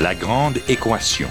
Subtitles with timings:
[0.00, 1.28] La grande équation.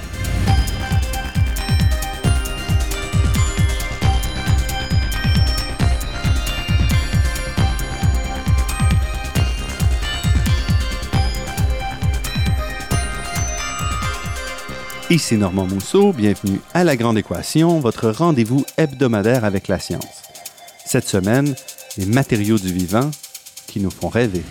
[15.10, 20.04] Ici Normand Mousseau, bienvenue à La Grande Équation, votre rendez-vous hebdomadaire avec la science.
[20.86, 21.56] Cette semaine,
[21.98, 23.10] les matériaux du vivant
[23.66, 24.44] qui nous font rêver.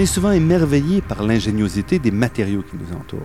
[0.00, 3.20] Est souvent émerveillé par l'ingéniosité des matériaux qui nous entourent.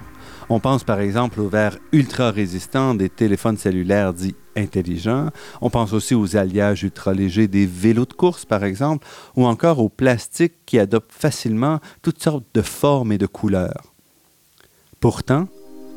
[0.50, 5.30] On pense par exemple aux verres ultra résistants des téléphones cellulaires dits intelligents.
[5.62, 9.80] On pense aussi aux alliages ultra légers des vélos de course par exemple, ou encore
[9.80, 13.94] au plastique qui adopte facilement toutes sortes de formes et de couleurs.
[15.00, 15.48] Pourtant,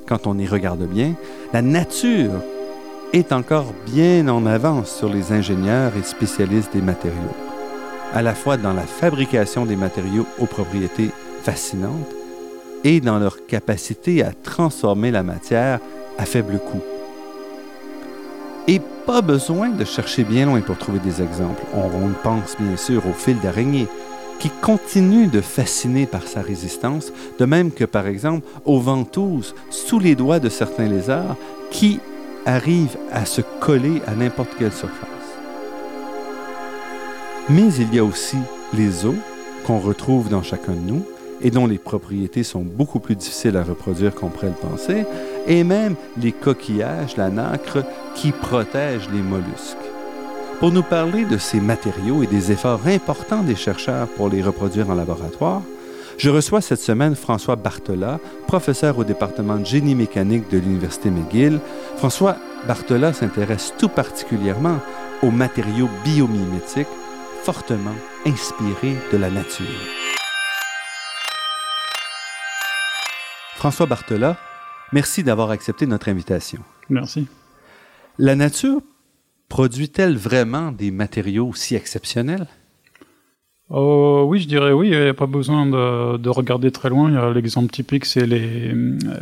[0.07, 1.15] quand on y regarde bien,
[1.53, 2.41] la nature
[3.13, 7.48] est encore bien en avance sur les ingénieurs et spécialistes des matériaux
[8.15, 11.11] à la fois dans la fabrication des matériaux aux propriétés
[11.43, 12.15] fascinantes
[12.85, 15.81] et dans leur capacité à transformer la matière
[16.19, 16.83] à faible coût.
[18.67, 21.63] Et pas besoin de chercher bien loin pour trouver des exemples.
[21.75, 23.89] On pense bien sûr au fil d'araignée,
[24.39, 29.99] qui continue de fasciner par sa résistance, de même que par exemple aux ventouses sous
[29.99, 31.37] les doigts de certains lézards
[31.71, 31.99] qui
[32.47, 35.18] arrivent à se coller à n'importe quelle surface.
[37.51, 38.37] Mais il y a aussi
[38.75, 39.15] les os
[39.67, 41.03] qu'on retrouve dans chacun de nous
[41.41, 45.07] et dont les propriétés sont beaucoup plus difficiles à reproduire qu'on pourrait le penser,
[45.47, 49.77] et même les coquillages, la nacre, qui protègent les mollusques.
[50.59, 54.91] Pour nous parler de ces matériaux et des efforts importants des chercheurs pour les reproduire
[54.91, 55.63] en laboratoire,
[56.19, 61.61] je reçois cette semaine François Bartola, professeur au département de génie mécanique de l'Université McGill.
[61.97, 62.37] François
[62.67, 64.81] Bartola s'intéresse tout particulièrement
[65.23, 66.89] aux matériaux biomimétiques
[67.49, 67.95] fortement
[68.27, 69.81] inspiré de la nature.
[73.57, 74.37] François Bartola,
[74.93, 76.61] merci d'avoir accepté notre invitation.
[76.91, 77.27] Merci.
[78.19, 78.83] La nature
[79.49, 82.49] produit-elle vraiment des matériaux si exceptionnels?
[83.71, 84.89] Oh, oui, je dirais oui.
[84.89, 87.33] Il n'y a pas besoin de, regarder très loin.
[87.33, 88.75] L'exemple typique, c'est les,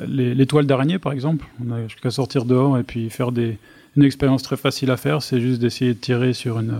[0.08, 1.46] les, toiles d'araignée, par exemple.
[1.64, 3.56] On a qu'à sortir dehors et puis faire des,
[3.96, 5.22] une expérience très facile à faire.
[5.22, 6.76] C'est juste d'essayer de tirer sur une,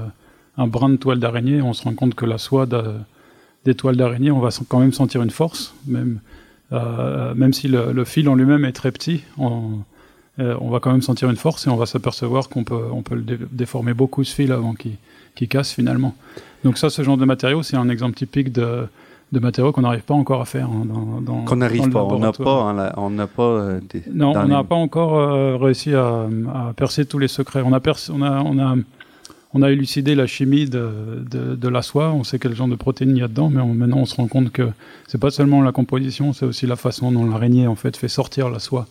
[0.59, 2.67] un brin de toile d'araignée, on se rend compte que la soie
[3.65, 6.21] des toiles d'araignée, on va quand même sentir une force, même,
[6.73, 11.03] euh, même si le, fil en lui-même est très petit, euh, on, va quand même
[11.03, 14.35] sentir une force et on va s'apercevoir qu'on peut, on peut le déformer beaucoup ce
[14.35, 16.15] fil avant qu'il casse finalement.
[16.65, 18.87] Donc ça, ce genre de matériau, c'est un exemple typique de,
[19.33, 20.69] de matériaux qu'on n'arrive pas encore à faire.
[20.69, 20.87] Hein,
[21.47, 23.43] qu'on n'arrive pas, on n'a pas, on n'a pas.
[23.43, 23.81] Euh,
[24.13, 26.27] non, on n'a pas encore réussi à,
[26.77, 27.63] percer tous les secrets.
[27.65, 27.81] On a,
[28.11, 28.77] on a, on a
[29.57, 30.91] on a élucidé la chimie de,
[31.31, 34.01] de, la soie, on sait quel genre de protéines il y a dedans, mais maintenant
[34.01, 34.69] on se rend compte que
[35.09, 38.51] c'est pas seulement la composition, c'est aussi la façon dont l'araignée en fait fait sortir
[38.51, 38.87] la soie.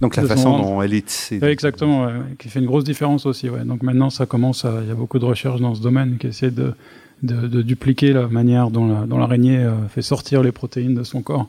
[0.00, 1.38] Donc la façon dont elle est tissée.
[1.44, 2.08] exactement,
[2.40, 3.48] qui fait une grosse différence aussi.
[3.64, 6.50] Donc maintenant ça commence, il y a beaucoup de recherches dans ce domaine qui essaient
[6.50, 6.74] de,
[7.22, 11.48] de, dupliquer la manière dont l'araignée euh, fait sortir les protéines de son corps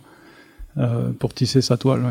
[0.78, 2.04] euh, pour tisser sa toile.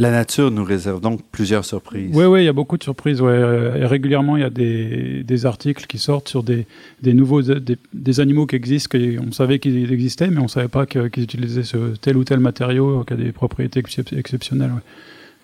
[0.00, 2.12] La nature nous réserve donc plusieurs surprises.
[2.14, 3.20] Oui, oui, il y a beaucoup de surprises.
[3.20, 3.36] Ouais.
[3.80, 6.66] Et régulièrement, il y a des, articles qui sortent sur des,
[7.02, 11.22] nouveaux des, animaux qui existent, qu'on savait qu'ils existaqu'ils mais on ne savait pas qu'ils
[11.22, 13.82] utilisaient ce tel ou tel matériau qui a des propriétés
[14.12, 14.70] exceptionnelles.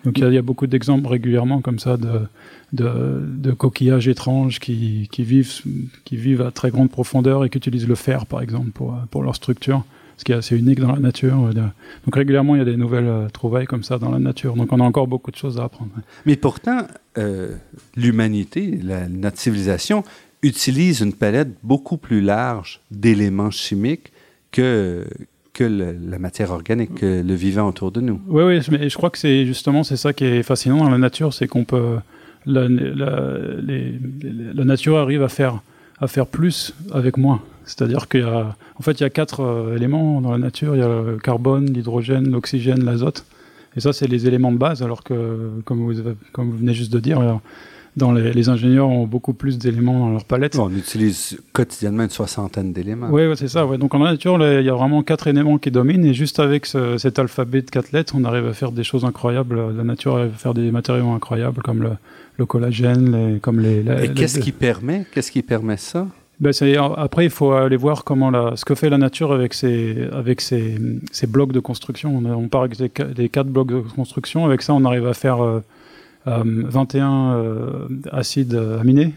[0.05, 1.97] Donc il y, a, beaucoup d'exemples régulièrement comme ça
[2.71, 5.51] de, coquillages étranges qui, vivent,
[6.05, 9.35] qui vivent à très grande profondeur et qui utilisent le fer, par exemple, pour leur
[9.35, 9.83] structure
[10.17, 11.49] ce qui est assez unique dans la nature.
[12.05, 14.55] Donc régulièrement, il y a des nouvelles euh, trouvailles comme ça dans la nature.
[14.55, 15.91] Donc on a encore beaucoup de choses à apprendre.
[16.25, 17.55] Mais pourtant, euh,
[17.95, 18.79] l'humanité,
[19.09, 20.03] notre civilisation,
[20.41, 24.11] utilise une palette beaucoup plus large d'éléments chimiques
[24.51, 25.05] que,
[25.53, 28.21] que la matière organique, que le vivant autour de nous.
[28.27, 30.97] Oui, oui, mais je crois que c'est justement c'est ça qui est fascinant dans la
[30.97, 31.97] nature, c'est qu'on peut
[32.45, 35.61] la, la, nature arrive à faire
[35.99, 37.41] à faire plus avec moins.
[37.65, 40.75] C'est-à-dire qu'il y a, en fait, il y a quatre euh, éléments dans la nature.
[40.75, 43.25] Il y a le carbone, l'hydrogène, l'oxygène, l'azote.
[43.75, 44.81] Et ça, c'est les éléments de base.
[44.83, 46.01] Alors que, comme vous,
[46.31, 47.39] comme vous venez juste de dire,
[47.95, 50.57] dans les, les, ingénieurs ont beaucoup plus d'éléments dans leur palette.
[50.57, 53.07] On utilise quotidiennement une soixantaine d'éléments.
[53.09, 53.65] Oui, ouais, c'est ça.
[53.65, 53.77] Ouais.
[53.77, 56.97] Donc en nature, il y a vraiment quatre éléments qui dominent et juste avec ce,
[56.97, 59.75] cet alphabet de quatre lettres, on arrive à faire des choses incroyables.
[59.75, 61.91] La nature arrive à faire des matériaux incroyables comme le,
[62.37, 63.85] le collagène, les, comme les.
[64.03, 66.07] et qu'est-ce qui permet Qu'est-ce qui permet ça?
[66.39, 66.51] Ben
[66.97, 70.41] après, il faut aller voir comment la, ce que fait la nature avec ses, avec
[70.41, 70.77] ses,
[71.11, 72.17] ses blocs de construction.
[72.17, 72.77] On, on part avec
[73.13, 74.45] des, quatre blocs de construction.
[74.45, 75.61] Avec ça, on arrive à faire euh,
[76.25, 79.13] 21 euh, euh, acides aminés.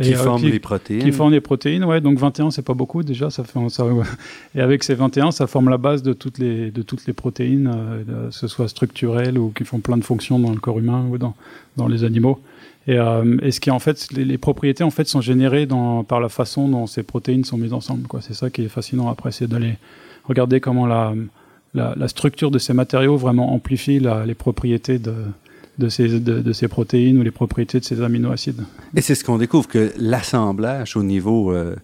[0.00, 1.02] Qui et, euh, forment les protéines.
[1.02, 2.00] Qui forment les protéines, ouais.
[2.00, 3.28] Donc 21, c'est pas beaucoup déjà.
[3.30, 4.04] Ça fait, ça, ouais.
[4.54, 7.70] Et avec ces 21, ça forme la base de toutes les, de toutes les protéines,
[8.06, 11.18] que ce soit structurelles ou qui font plein de fonctions dans le corps humain ou
[11.18, 11.34] dans,
[11.76, 12.40] dans les animaux.
[12.86, 15.66] Et, euh, et, ce qui en fait, les, propriétés en fait sont générées
[16.06, 18.06] par la façon dont ces protéines sont mises ensemble.
[18.20, 19.76] C'est ça qui est fascinant après, c'est d'aller
[20.24, 25.14] regarder comment la, structure de ces matériaux vraiment amplifie les propriétés de,
[25.78, 28.62] de ces, de, ces, protéines ou les propriétés de ces aminoacides.
[28.94, 31.74] Et c'est ce qu'on découvre que l'assemblage au niveau euh,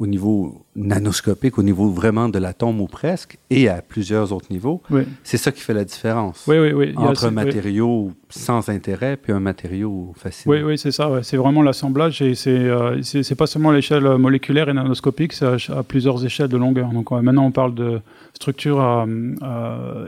[0.00, 4.82] au niveau nanoscopique, au niveau vraiment de l'atome ou presque, et à plusieurs autres niveaux,
[5.22, 6.92] c'est ça qui fait la différence oui, oui, oui.
[6.96, 10.50] entre un matériau sans intérêt puis un matériau facile.
[10.50, 11.22] Oui, oui, c'est ça.
[11.22, 13.00] C'est vraiment l'assemblage et c'est euh,
[13.38, 16.88] pas seulement à l'échelle moléculaire et nanoscopique, c'est à, plusieurs échelles de longueur.
[16.88, 18.00] Donc maintenant, on parle de
[18.32, 19.06] structures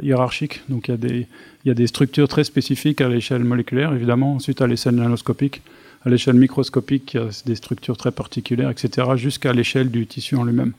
[0.02, 0.62] hiérarchiques.
[0.68, 1.26] Donc il y, a
[1.64, 5.62] y a des structures très spécifiques à l'échelle moléculaire, évidemment, ensuite à l'échelle nanoscopique
[6.06, 10.37] à l'échelle microscopique, il y a des structures très particulières, etc., jusqu'à l'échelle du tissu
[10.37, 10.73] en lui-même.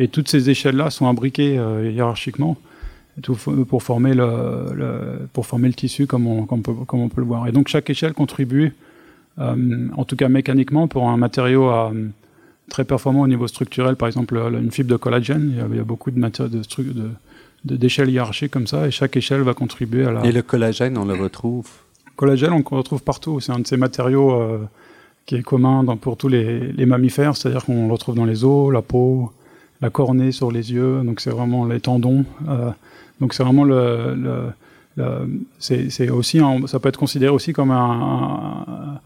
[0.00, 2.58] Et toutes ces échelles-là sont imbriquées euh, hiérarchiquement
[3.68, 7.46] pour former le, pour former le tissu comme on, comme, peut le voir.
[7.46, 8.74] Et donc chaque échelle contribue,
[9.38, 11.92] euh, en tout cas mécaniquement, pour un matériau à,
[12.68, 15.76] très performant au niveau structurel, par exemple une fibre de collagène, il y a, il
[15.76, 16.62] y a beaucoup de matières de,
[17.64, 20.26] de, d'échelles hiérarchiques comme ça, et chaque échelle va contribuer à la...
[20.26, 21.68] Et le collagène, on le retrouve
[22.16, 23.40] collagène, on le retrouve partout.
[23.40, 24.58] C'est un de ces matériaux euh,
[25.26, 28.72] qui est commun dans, pour tous les, mammifères, c'est-à-dire qu'on le retrouve dans les os,
[28.72, 29.32] la peau,
[29.80, 32.24] la cornée sur les yeux, donc c'est vraiment les tendons.
[32.48, 32.70] Euh,
[33.20, 34.52] donc c'est vraiment le,
[35.58, 39.00] c'est aussi ça peut être considéré aussi comme un,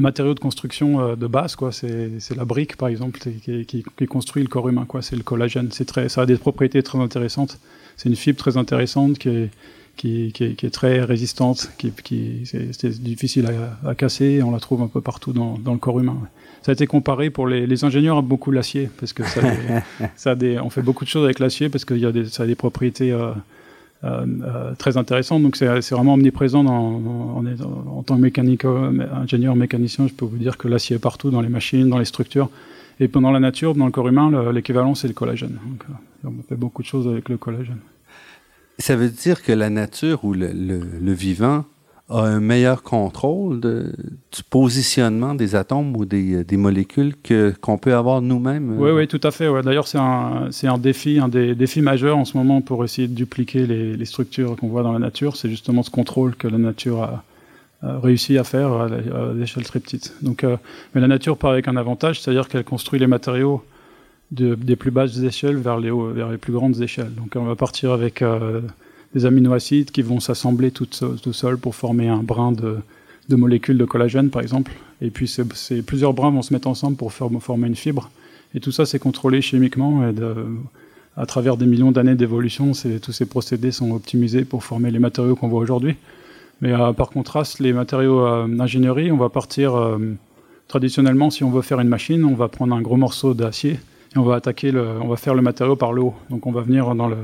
[0.00, 1.70] matériau de construction euh, de base quoi.
[1.70, 5.02] C'est la brique par exemple qui, construit le corps humain quoi.
[5.02, 5.68] C'est le collagène.
[5.70, 7.58] C'est très, ça a des propriétés très intéressantes.
[7.96, 9.50] C'est une fibre très intéressante qui est
[9.96, 13.46] qui, qui, qui, est très résistante, qui, qui c'est difficile
[13.84, 14.42] à, à, casser.
[14.42, 16.16] On la trouve un peu partout dans, dans, le corps humain.
[16.62, 19.40] Ça a été comparé pour les, les ingénieurs à beaucoup l'acier, parce que ça,
[20.16, 22.44] ça des, on fait beaucoup de choses avec l'acier parce qu'il y a des, ça
[22.44, 23.32] a des propriétés euh,
[24.04, 25.42] euh, euh très intéressantes.
[25.42, 27.02] Donc c'est vraiment omniprésent dans,
[27.36, 30.08] en, tant que mécanique, ingénieur mécanicien.
[30.08, 32.50] Je peux vous dire que l'acier est partout dans les machines, dans les structures.
[33.00, 35.58] Et pendant la nature, dans le corps humain, l'équivalent c'est le collagène.
[35.64, 35.84] Donc,
[36.24, 37.78] on fait beaucoup de choses avec le collagène.
[38.82, 41.66] Ça veut dire que la nature ou le, vivant
[42.08, 48.20] a un meilleur contrôle du positionnement des atomes ou des, molécules que qu'on peut avoir
[48.20, 48.76] nous-mêmes.
[48.80, 49.48] Oui, oui, tout à fait.
[49.62, 53.06] D'ailleurs, c'est un, c'est un défi, un des défis majeurs en ce moment pour essayer
[53.06, 55.36] de dupliquer les, structures qu'on voit dans la nature.
[55.36, 57.22] C'est justement ce contrôle que la nature a,
[57.82, 58.88] a réussi à faire à
[59.32, 60.12] l'échelle très petite.
[60.22, 60.56] Donc, euh,
[60.92, 63.62] mais la nature part avec un avantage, c'est-à-dire qu'elle construit les matériaux
[64.32, 65.92] de, des plus basses échelles vers les,
[66.40, 67.14] plus grandes échelles.
[67.14, 68.60] Donc on va partir avec euh,
[69.14, 72.78] des aminoacides qui vont s'assembler tout, tout seul pour former un brin de,
[73.36, 74.72] molécules de collagène, par exemple.
[75.00, 78.10] Et puis ces plusieurs brins vont se mettre ensemble pour former une fibre.
[78.54, 80.06] Et tout ça, c'est contrôlé chimiquement.
[80.08, 80.14] Et
[81.16, 82.72] à travers des millions d'années d'évolution,
[83.02, 85.96] tous ces procédés sont optimisés pour former les matériaux qu'on voit aujourd'hui.
[86.60, 89.98] Mais euh, par contraste, les matériaux euh, d'ingénierie, on va partir
[90.68, 93.78] traditionnellement, si on veut faire une machine, on va prendre un gros morceau d'acier
[94.14, 96.14] et on va attaquer le, on va faire le matériau par le haut.
[96.30, 97.16] Donc on va venir dans le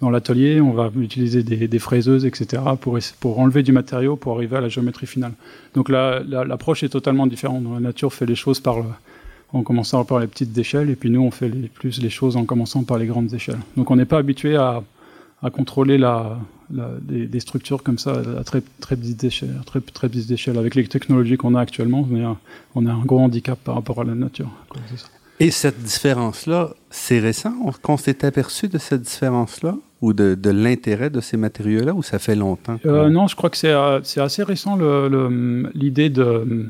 [0.00, 2.62] dans l'atelier, on va utiliser des, des, fraiseuses, etc.
[2.80, 5.32] pour pour enlever du matériau pour arriver à la géométrie finale.
[5.74, 7.64] Donc là, l'approche est totalement différente.
[7.74, 8.84] La nature fait les choses par le,
[9.52, 12.36] en commençant par les petites échelles, et puis nous on fait les, plus les choses
[12.36, 13.58] en commençant par les grandes échelles.
[13.76, 14.82] Donc on n'est pas habitué à,
[15.42, 16.38] à contrôler la,
[16.70, 20.08] la des, structures comme ça à très très petites échelles, très très.
[20.56, 22.06] Avec les technologies qu'on a actuellement,
[22.74, 24.50] on a un gros handicap par rapport à la nature.
[25.38, 27.52] Et cette différence-là, c'est récent?
[27.82, 29.76] Qu'on s'est aperçu de cette différence-là?
[30.02, 31.94] Ou de, de l'intérêt de ces matériaux-là?
[31.94, 34.78] Ou ça fait longtemps euh, Non, je crois que c'est euh, assez récent
[35.74, 36.66] l'idée de...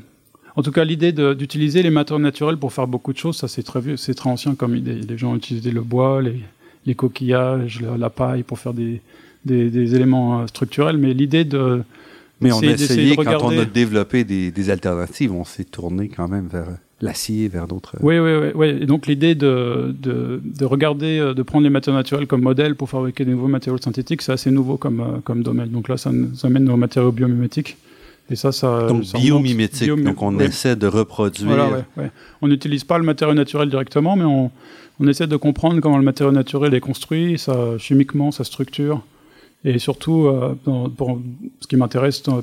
[0.55, 3.63] En tout cas, l'idée d'utiliser les matériaux naturels pour faire beaucoup de choses, ça c'est
[3.63, 4.95] très vieux, c'est très ancien comme idée.
[4.95, 6.41] Les gens ont utilisé le bois, les,
[6.87, 9.03] les coquillages, la, la, paille pour faire des,
[9.45, 11.83] des, des éléments euh, structurels, mais l'idée de...
[12.41, 13.59] Mais on a essayé, quand regarder...
[13.59, 16.69] on a développé des, des alternatives, on s'est tourné quand même vers
[17.01, 17.97] l'acier vers d'autres.
[18.01, 18.67] Oui, oui, oui, oui.
[18.83, 22.75] Et donc l'idée de, de, de, regarder, euh, de prendre les matériaux naturels comme modèle
[22.75, 25.69] pour fabriquer des nouveaux matériaux synthétiques, c'est assez nouveau comme, euh, comme domaine.
[25.71, 27.77] Donc là, ça, ça mène aux matériaux biomimétiques.
[28.31, 28.89] Et ça, ça.
[28.89, 29.89] Donc biomimétique.
[30.03, 31.47] donc on essaie de reproduire.
[31.47, 32.11] Voilà, ouais,
[32.43, 34.51] On n'utilise pas le matériau naturel directement, mais on,
[34.99, 39.03] on, essaie de comprendre comment le matériau naturel est construit, ça, chimiquement, sa structure.
[39.69, 40.55] Et surtout, euh,
[41.61, 42.41] ce qui m'intéresse dans,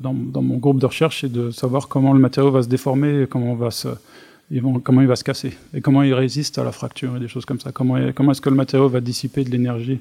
[0.00, 3.52] dans, mon groupe de recherche, c'est de savoir comment le matériau va se déformer, comment,
[3.52, 7.60] il va se casser, et comment il résiste à la fracture, et des choses comme
[7.60, 7.70] ça.
[7.70, 10.00] Comment, est-ce que le matériau va dissiper de l'énergie,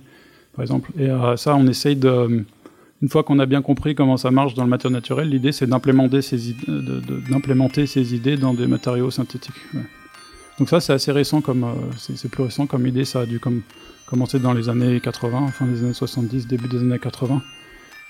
[0.56, 0.90] par exemple.
[0.98, 2.44] Et euh, ça, on essaye de
[3.04, 5.68] une fois qu'on a bien compris comment ça marche dans le matériau naturel, l'idée c'est
[5.68, 6.52] d'implémenter ces,
[8.16, 9.54] idées, dans des matériaux synthétiques.
[10.58, 13.40] Donc ça c'est assez récent comme euh, c'est, plus récent comme idée, ça a dû
[13.40, 13.62] comme,
[14.14, 17.42] commencer dans les années 80, fin des années 70, début des années 80.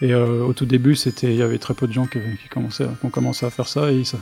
[0.01, 2.19] Et euh, au tout début, c'était il y avait très peu de gens qui,
[2.49, 4.17] commençaient, ont commencé à faire ça et, ça,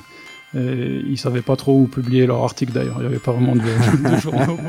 [0.56, 2.98] et ils savaient pas trop où publier leurs articles d'ailleurs.
[2.98, 3.62] Il n'y avait pas vraiment de,
[4.22, 4.60] journaux.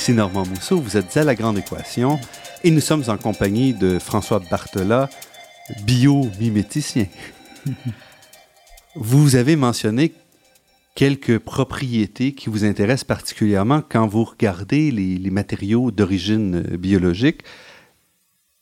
[0.00, 2.20] Ici Normand Mousseau, vous êtes à La Grande Équation
[2.62, 5.10] et nous sommes en compagnie de François Bartola,
[5.84, 7.06] biomiméticien.
[8.94, 10.14] vous avez mentionné
[10.94, 17.42] quelques propriétés qui vous intéressent particulièrement quand vous regardez les, matériaux d'origine biologique.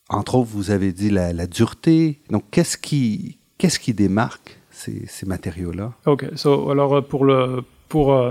[0.08, 2.22] Entre autres, vous avez dit la, dureté.
[2.30, 5.92] Donc, qu'est-ce qui, qu'est-ce qui démarque ces, matériaux-là?
[6.06, 6.24] OK.
[6.44, 8.30] alors, pour, le, pour euh,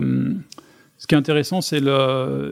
[0.97, 2.51] ce qui est intéressant, c'est euh,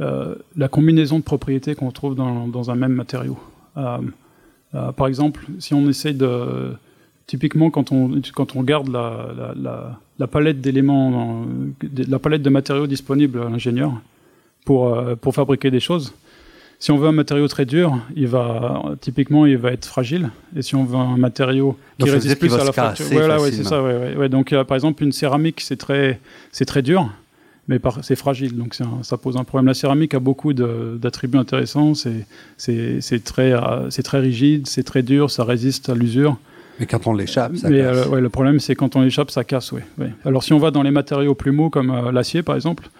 [0.00, 3.38] euh, la combinaison de propriétés qu'on trouve dans, un même matériau.
[3.76, 3.98] Euh,
[4.92, 6.72] par exemple, si on essaye de...
[7.26, 11.46] Typiquement, quand on, quand on regarde la, palette d'éléments,
[11.96, 13.94] la palette de matériaux disponibles à l'ingénieur
[14.66, 16.12] pour, pour fabriquer des choses,
[16.84, 20.28] si on veut un matériau très dur, il va typiquement il va être fragile.
[20.54, 23.64] Et si on veut un matériau qui résiste plus à la fracture, voilà, ouais, c'est
[23.64, 23.82] ça.
[23.82, 24.28] Ouais, ouais.
[24.28, 26.20] Donc euh, par exemple une céramique c'est très
[26.52, 27.10] c'est très dur,
[27.68, 28.54] mais c'est fragile.
[28.54, 29.66] Donc ça pose un problème.
[29.66, 31.94] La céramique a beaucoup d'attributs intéressants.
[31.94, 32.26] C'est
[32.58, 36.36] c'est très euh, c'est très rigide, c'est très dur, ça résiste à l'usure.
[36.80, 38.08] Mais quand on l'échappe, ça mais, casse.
[38.12, 39.72] Euh, le problème, c'est quand on l'échappe, ça casse.
[39.72, 39.84] Ouais,
[40.26, 42.90] Alors, si on va dans les matériaux plus mous comme l'acier, par exemple,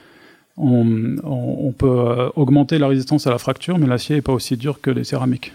[0.56, 4.80] on, peut euh, augmenter la résistance à la fracture, mais l'acier n'est pas aussi dur
[4.80, 5.52] que les céramiques.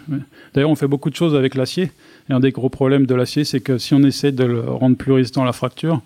[0.54, 1.92] D'ailleurs, on fait beaucoup de choses avec l'acier.
[2.30, 4.98] Et un des gros problèmes de l'acier, c'est que si on essaie de le rendre
[4.98, 6.02] plus résistant à la fracture,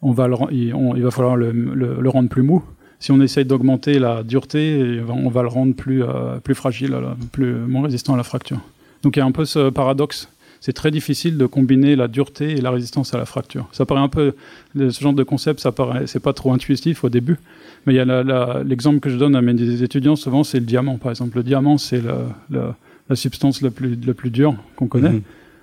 [0.00, 2.64] on va il, va falloir le, rendre plus mou.
[3.00, 6.96] Si on essaie d'augmenter la dureté, on va le rendre plus, euh, plus fragile,
[7.32, 8.60] plus, moins résistant à la fracture.
[9.02, 10.28] Donc il y a un peu ce paradoxe
[10.62, 13.68] c'est très difficile de combiner la dureté et la résistance à la fracture.
[13.72, 14.34] Ça paraît un peu,
[14.76, 17.36] ce genre de concept, ça paraît, c'est pas trop intuitif au début,
[17.84, 20.98] mais il y a l'exemple que je donne à mes étudiants souvent, c'est le diamant,
[20.98, 21.36] par exemple.
[21.38, 25.10] Le diamant, c'est la, substance la plus, la plus dure qu'on connaît.
[25.10, 25.22] Mhm.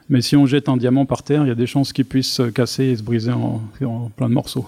[0.10, 2.30] Mais si on jette un diamant par terre, il y a des chances qu'il puisse
[2.30, 3.62] se casser et se briser en,
[4.18, 4.68] plein de morceaux.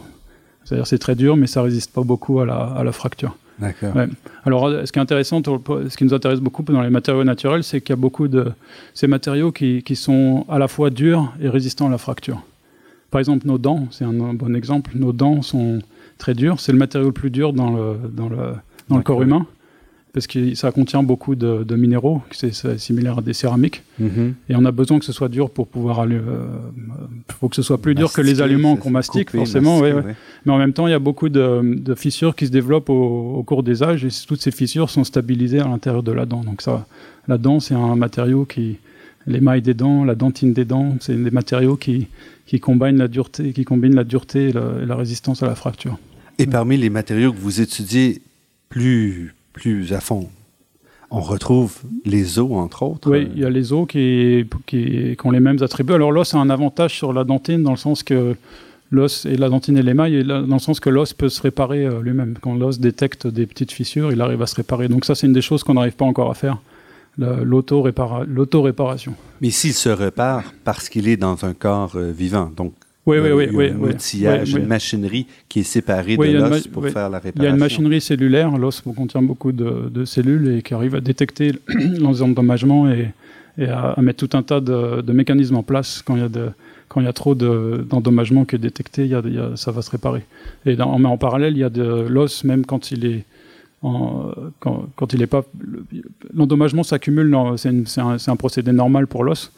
[0.64, 3.36] C'est-à-dire c'est très dur, mais ça résiste pas beaucoup à la fracture.
[3.62, 3.94] D'accord.
[4.44, 7.80] Alors, ce qui est intéressant, ce qui nous intéresse beaucoup dans les matériaux naturels, c'est
[7.80, 8.52] qu'il y a beaucoup de
[8.94, 12.42] ces matériaux qui, qui, sont à la fois durs et résistants à la fracture.
[13.12, 14.92] Par exemple, nos dents, c'est un, bon exemple.
[14.96, 15.80] Nos dents sont
[16.18, 16.60] très dures.
[16.60, 18.54] C'est le matériau le plus dur dans le, dans le,
[18.90, 19.46] dans le corps humain
[20.14, 24.34] parce que ça contient beaucoup de, minéraux, c'est similaire à des céramiques, mm-hmm.
[24.50, 26.48] et on a besoin que ce soit dur pour pouvoir aller, euh,
[27.40, 30.74] faut que ce soit plus dur que les aliments qu'on mastique, forcément, mais en même
[30.74, 34.10] temps, il y a beaucoup de, fissures qui se développent au, cours des âges, et
[34.28, 36.44] toutes ces fissures sont stabilisées à l'intérieur de la dent.
[36.44, 36.86] Donc ça,
[37.28, 38.78] la dent, c'est un matériau qui,
[39.28, 42.08] l'émail des dents, la dentine des dents, c'est des matériaux qui,
[42.46, 44.54] qui combinent la dureté, qui combinent la dureté et
[44.86, 45.98] la résistance à la fracture.
[46.38, 48.22] Et parmi les matériaux que vous étudiez
[48.70, 50.30] plus plus à fond.
[51.10, 53.12] On retrouve les os, entre autres.
[53.12, 55.94] Oui, il y a les os qui, qui, ont les mêmes attributs.
[55.94, 58.36] Alors l'os a un avantage sur la dentine dans le sens que
[58.92, 62.02] l'os et la dentine et l'émail, dans le sens que l'os peut se réparer euh,
[62.02, 62.36] lui-même.
[62.40, 64.88] Quand l'os détecte des petites fissures, il arrive à se réparer.
[64.88, 66.60] Donc ça, c'est une des choses qu'on n'arrive pas encore à faire,
[67.18, 69.14] l'auto-réparation.
[69.42, 72.74] Mais s'il se répare parce qu'il est dans un corps euh, vivant, donc
[73.06, 73.50] oui, oui, oui.
[73.52, 77.42] oui, un outillage, une machinerie qui est séparée de l'os pour faire la réparation.
[77.42, 81.02] Il y a une machinerie cellulaire, l'os contient beaucoup de, cellules et qui arrive à
[81.02, 81.54] détecter
[82.00, 83.10] l'endommagement et,
[83.58, 86.30] et à, mettre tout un tas de, mécanismes en place quand il y a,
[86.88, 89.90] quand il y a trop d'endommagement qui est détecté, il y a, ça va se
[89.90, 90.24] réparer.
[90.66, 93.26] Et dans, mais en parallèle, il y a de l'os, même quand il est
[93.82, 95.44] en, quand, quand, il est pas,
[96.34, 99.52] l'endommagement s'accumule, c'est un, un, procédé normal pour l'os.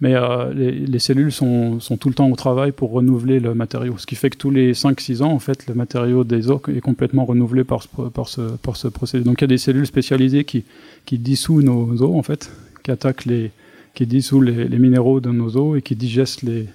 [0.00, 3.98] Mais euh, les, cellules sont, tout le temps au travail pour renouveler le matériau.
[3.98, 6.80] Ce qui fait que tous les 5-6 ans, en fait, le matériau des os est
[6.80, 9.24] complètement renouvelé par ce, par ce, par ce procédé.
[9.24, 10.64] Donc il y a des cellules spécialisées qui,
[11.04, 12.50] qui dissouent nos os, en fait,
[12.84, 13.50] qui attaquent les,
[13.94, 16.66] qui dissout les, minéraux de nos os et qui digère les,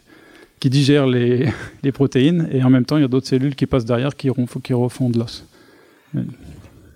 [0.59, 1.47] qui digère les,
[1.83, 2.49] les, protéines.
[2.51, 4.29] Et en même temps, il y a d'autres cellules qui passent derrière qui,
[4.61, 5.45] qui refondent l'os.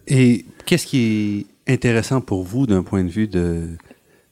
[0.10, 3.70] Et qu'est-ce qui est intéressant pour vous d'un point de vue de,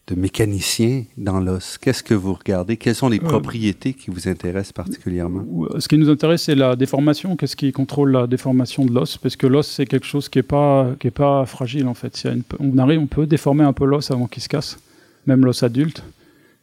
[0.08, 2.78] de mécanicien dans l'os Qu'est-ce que vous regardez?
[2.78, 5.44] Quelles sont les euh, propriétés qui vous intéressent particulièrement?
[5.74, 7.36] euh, Ce qui nous intéresse, c'est la déformation.
[7.36, 9.18] Qu'est-ce qui contrôle la déformation de l'os?
[9.18, 12.28] Parce que l'os, c'est quelque chose qui n'est pas, qui est pas fragile, en fait.
[12.60, 14.80] on, arrive, on peut déformer un peu l'os avant qu'il se casse,
[15.26, 16.04] même l'os adulte.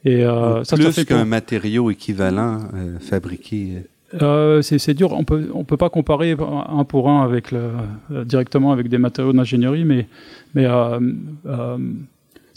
[0.05, 2.59] Et, euh, ça, plus qu'un matériau équivalent
[2.99, 3.83] fabriqué
[4.21, 5.11] euh, c'est dur.
[5.13, 6.35] On peut, on peut pas comparer
[6.69, 7.71] un pour un avec le,
[8.25, 10.07] directement avec des matériaux d'ingénierie, mais,
[10.53, 10.67] mais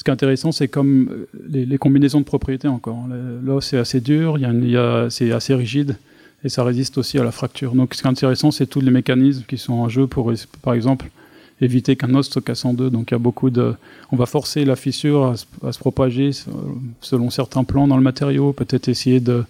[0.07, 3.07] qui est intéressant, c'est comme les, combinaisons de propriétés encore.
[3.45, 5.97] L'os c'est assez dur, il y a, c'est assez rigide
[6.45, 7.75] et ça résiste aussi à la fracture.
[7.75, 10.33] Donc ce qui est intéressant, c'est tous les mécanismes qui sont en jeu pour,
[10.63, 11.11] par exemple,
[11.61, 12.91] éviter qu'un os se casse en deux.
[12.91, 13.75] Donc il y a beaucoup de,
[14.13, 15.35] on va forcer la fissure
[15.65, 16.31] à se propager
[17.01, 19.45] selon certains plans dans le matériau, peut-être essayer de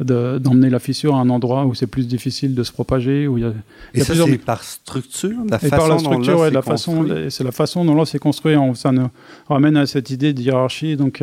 [0.00, 3.26] d'emmener la fissure à un endroit où c'est plus difficile de se propager.
[3.26, 3.52] Où il y a,
[3.94, 7.84] et ça, c'est par structure la façon par la structure, la façon, c'est la façon
[7.84, 8.54] dont l'os est construit.
[8.74, 9.08] Ça nous
[9.48, 10.96] ramène à cette idée de hiérarchie.
[10.96, 11.20] Donc,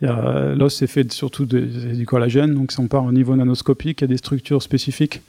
[0.00, 2.54] l'os est fait surtout du collagène.
[2.54, 5.22] Donc, si on part au niveau nanoscopique, il y a des structures spécifiques.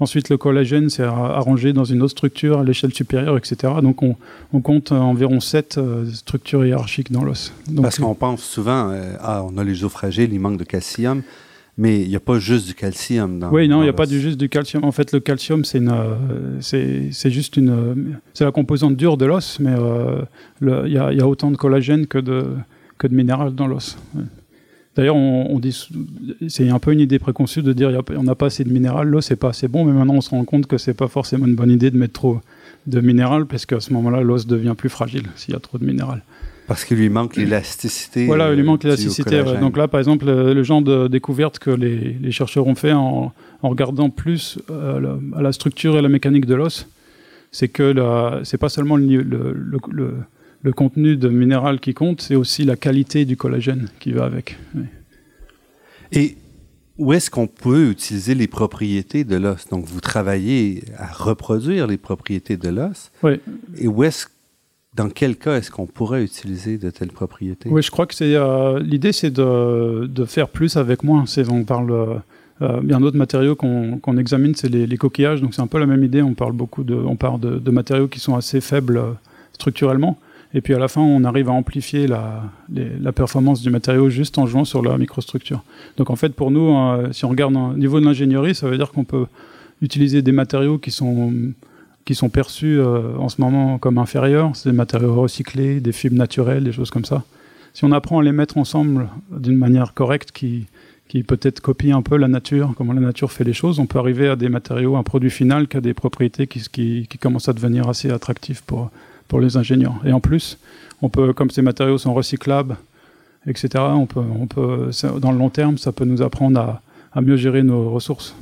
[0.00, 3.74] Ensuite, le collagène, c'est arrangé dans une autre structure à l'échelle supérieure, etc.
[3.82, 7.52] Donc, on, compte environ sept euh, structures hiérarchiques dans l'os.
[7.82, 11.22] Parce qu'on pense souvent, euh, ah, on a les os fragiles, il manque de calcium.
[11.80, 13.50] Mais il n'y a pas juste du calcium dans.
[13.50, 14.82] Oui, non, il n'y a pas du, juste du calcium.
[14.82, 15.94] En fait, le calcium, c'est une,
[16.60, 20.22] c'est, juste une, c'est la composante dure de l'os, mais euh,
[20.60, 22.46] il y, a autant de collagène que de
[22.98, 23.96] que de minéral dans l'os.
[24.98, 25.88] D'ailleurs, on, dit,
[26.48, 29.24] c'est un peu une idée préconçue de dire on n'a pas assez de minéral, l'os
[29.24, 31.54] c'est pas assez bon, mais maintenant on se rend compte que c'est pas forcément une
[31.54, 32.40] bonne idée de mettre trop
[32.88, 35.84] de minéral, parce qu'à ce moment-là, l'os devient plus fragile s'il y a trop de
[35.84, 36.24] minéral.
[36.66, 38.26] Parce qu'il lui manque l'élasticité.
[38.26, 39.40] Voilà, il lui manque l'élasticité.
[39.60, 44.10] Donc là, par exemple, le, genre de découverte que les, chercheurs ont fait en, regardant
[44.10, 46.88] plus euh, à la structure et la mécanique de l'os,
[47.52, 47.94] c'est que
[48.42, 50.14] c'est pas seulement le, le,
[50.72, 54.56] contenu de minéral qui compte, c'est aussi la qualité du collagène qui va avec.
[56.12, 56.36] Et
[56.98, 59.68] où est-ce qu'on peut utiliser les propriétés de l'os?
[59.68, 63.10] Donc, vous travaillez à reproduire les propriétés de l'os.
[63.22, 63.40] Oui.
[63.76, 64.26] Et où est-ce
[64.94, 67.68] dans quel cas est-ce qu'on pourrait utiliser de telles propriétés?
[67.68, 71.24] Oui, je crois que c'est euh, l'idée, c'est de, de, faire plus avec moins.
[71.26, 72.20] C'est on parle
[72.60, 75.40] euh, bien d'autres matériaux qu'on examine, c'est les, coquillages.
[75.40, 76.22] Donc c'est un peu la même idée.
[76.22, 79.12] On parle beaucoup de, on parle de, matériaux qui sont assez faibles euh,
[79.52, 80.18] structurellement.
[80.54, 82.50] Et puis à la fin, on arrive à amplifier la,
[83.14, 85.62] performance du matériau juste en jouant sur la microstructure.
[85.96, 86.74] Donc en fait, pour nous,
[87.12, 89.26] si on regarde au niveau de l'ingénierie, ça veut dire qu'on peut
[89.82, 91.32] utiliser des matériaux qui sont
[92.08, 94.52] qui sont perçus euh, en ce moment comme inférieurs.
[94.54, 97.22] C'est des matériaux recyclés, des fibres naturelles, des choses comme ça.
[97.74, 100.68] Si on apprend à les mettre ensemble d'une manière correcte qui,
[101.06, 103.98] qui peut-être copie un peu la nature, comment la nature fait les choses, on peut
[103.98, 107.50] arriver à des matériaux, un produit final qui a des propriétés qui, qui, qui commencent
[107.50, 108.90] à devenir assez attractifs pour,
[109.28, 109.94] pour les ingénieurs.
[110.04, 110.58] Et en plus,
[111.02, 112.76] on peut, comme ces matériaux sont recyclables,
[113.46, 117.20] etc., on peut, on peut, dans le long terme, ça peut nous apprendre à, à
[117.20, 118.34] mieux gérer nos ressources.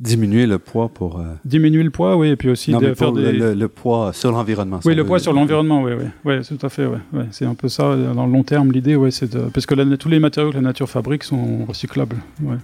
[0.00, 1.18] Diminuer le poids pour.
[1.18, 3.32] Euh, Diminuer le poids, oui, et puis aussi de faire des...
[3.32, 4.78] le, poids sur l'environnement.
[4.84, 7.24] Oui, le poids sur l'environnement, oui, oui, oui, tout à fait, ouais.
[7.32, 9.40] C'est un peu ça, dans le long terme, l'idée, ouais, c'est de...
[9.52, 12.16] Parce que tous les matériaux que la nature fabrique sont recyclables.
[12.42, 12.54] Ouais.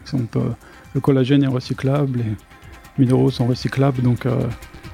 [0.95, 4.37] Le collagène est recyclable, les minéraux sont recyclables, donc euh,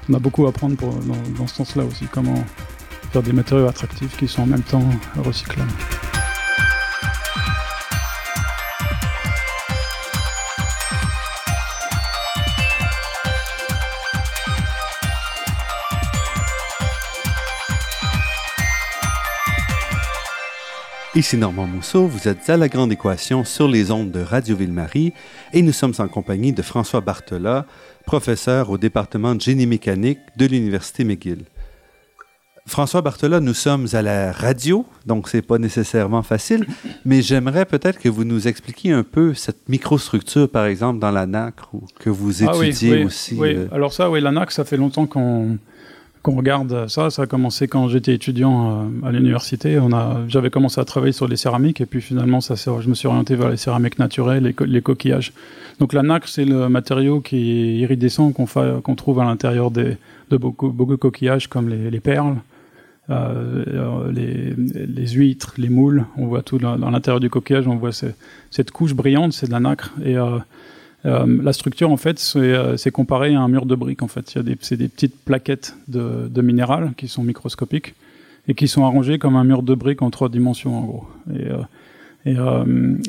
[0.09, 0.75] on a beaucoup à apprendre
[1.37, 2.43] dans, ce sens-là aussi, comment
[3.11, 4.83] faire des matériaux attractifs qui sont en même temps
[5.17, 5.71] recyclables.
[21.13, 25.13] Ici Normand Mousseau, vous êtes à La Grande Équation sur les ondes de Radio Ville-Marie
[25.51, 27.65] et nous sommes en compagnie de François Bartola,
[28.11, 31.43] professeur au département de génie mécanique de l'Université McGill.
[32.67, 36.65] François Bartola, nous sommes à la radio, donc c'est pas nécessairement facile,
[37.05, 41.25] mais j'aimerais peut-être que vous nous expliquiez un peu cette microstructure, par exemple, dans la
[41.25, 43.35] nacre, ou que vous ah étudiez aussi.
[43.35, 43.67] Oui, euh.
[43.71, 45.57] alors ça, oui, la nacre, ça fait longtemps qu'on
[46.21, 48.55] qu'on regarde ça, ça a commencé quand j'étais étudiant
[49.03, 49.79] euh, à l'université.
[49.79, 52.93] On a, j'avais commencé à travailler sur les céramiques et puis finalement, ça, je me
[52.93, 55.33] suis orienté vers les céramiques naturelles, les, les coquillages.
[55.81, 59.97] Donc la nacre, c'est le matériau qui est iridescent qu'on, trouve à l'intérieur de
[60.29, 62.35] beaucoup, de coquillages comme les, les perles,
[63.09, 66.05] euh, euh les, huîtres, les moules.
[66.17, 67.89] On voit tout dans, l'intérieur du coquillage, on voit
[68.51, 69.91] cette couche brillante, c'est de la nacre.
[70.05, 70.37] Et euh,
[71.03, 74.03] la structure, en fait, c'est comparé à un mur de briques.
[74.03, 74.29] En fait,
[74.61, 77.95] c'est des petites plaquettes de, de, minéral qui sont microscopiques
[78.47, 81.07] et qui sont arrangées comme un mur de briques en trois dimensions, en gros.
[82.25, 82.35] Et,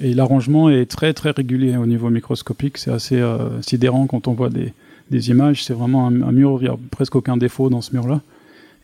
[0.01, 2.79] et l'arrangement est très très régulier au niveau microscopique.
[2.79, 3.23] C'est assez
[3.61, 4.73] sidérant quand on voit des,
[5.11, 5.65] des images.
[5.65, 8.23] C'est vraiment un, un, mur, il n'y a presque aucun défaut dans ce mur-là.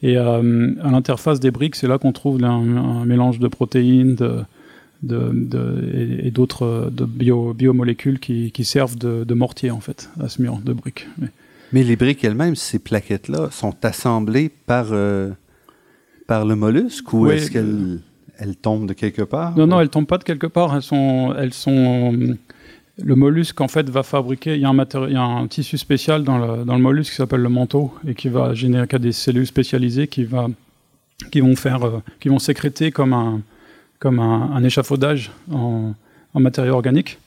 [0.03, 4.45] Et à l'interface des briques, c'est là qu'on trouve un, un, mélange de protéines, de,
[5.03, 10.41] de, de, et, d'autres bio, biomolécules qui, qui servent de, mortier en fait à ce
[10.41, 11.09] mur de briques.
[11.19, 11.29] Mais,
[11.73, 15.31] Mais les briques elles-mêmes, ces plaquettes-là, sont assemblées par, euh,
[16.29, 17.99] par le mollusque ou oui, est-ce qu'elles
[18.39, 19.67] elles tombent de quelque part Non, ou...
[19.67, 20.75] non, elles tombent pas de quelque part.
[20.75, 22.37] Elles sont, elles sont
[23.03, 24.55] le mollusque en fait va fabriquer.
[24.55, 25.07] Il y a un, matéri...
[25.09, 27.93] il y a un tissu spécial dans le, dans le mollusque qui s'appelle le manteau
[28.07, 30.49] et qui va générer des cellules spécialisées qui va
[31.33, 33.41] qui vont faire, euh, qui vont sécréter comme un
[33.99, 35.93] comme un, un échafaudage en,
[36.35, 37.19] en, matériaux organiques.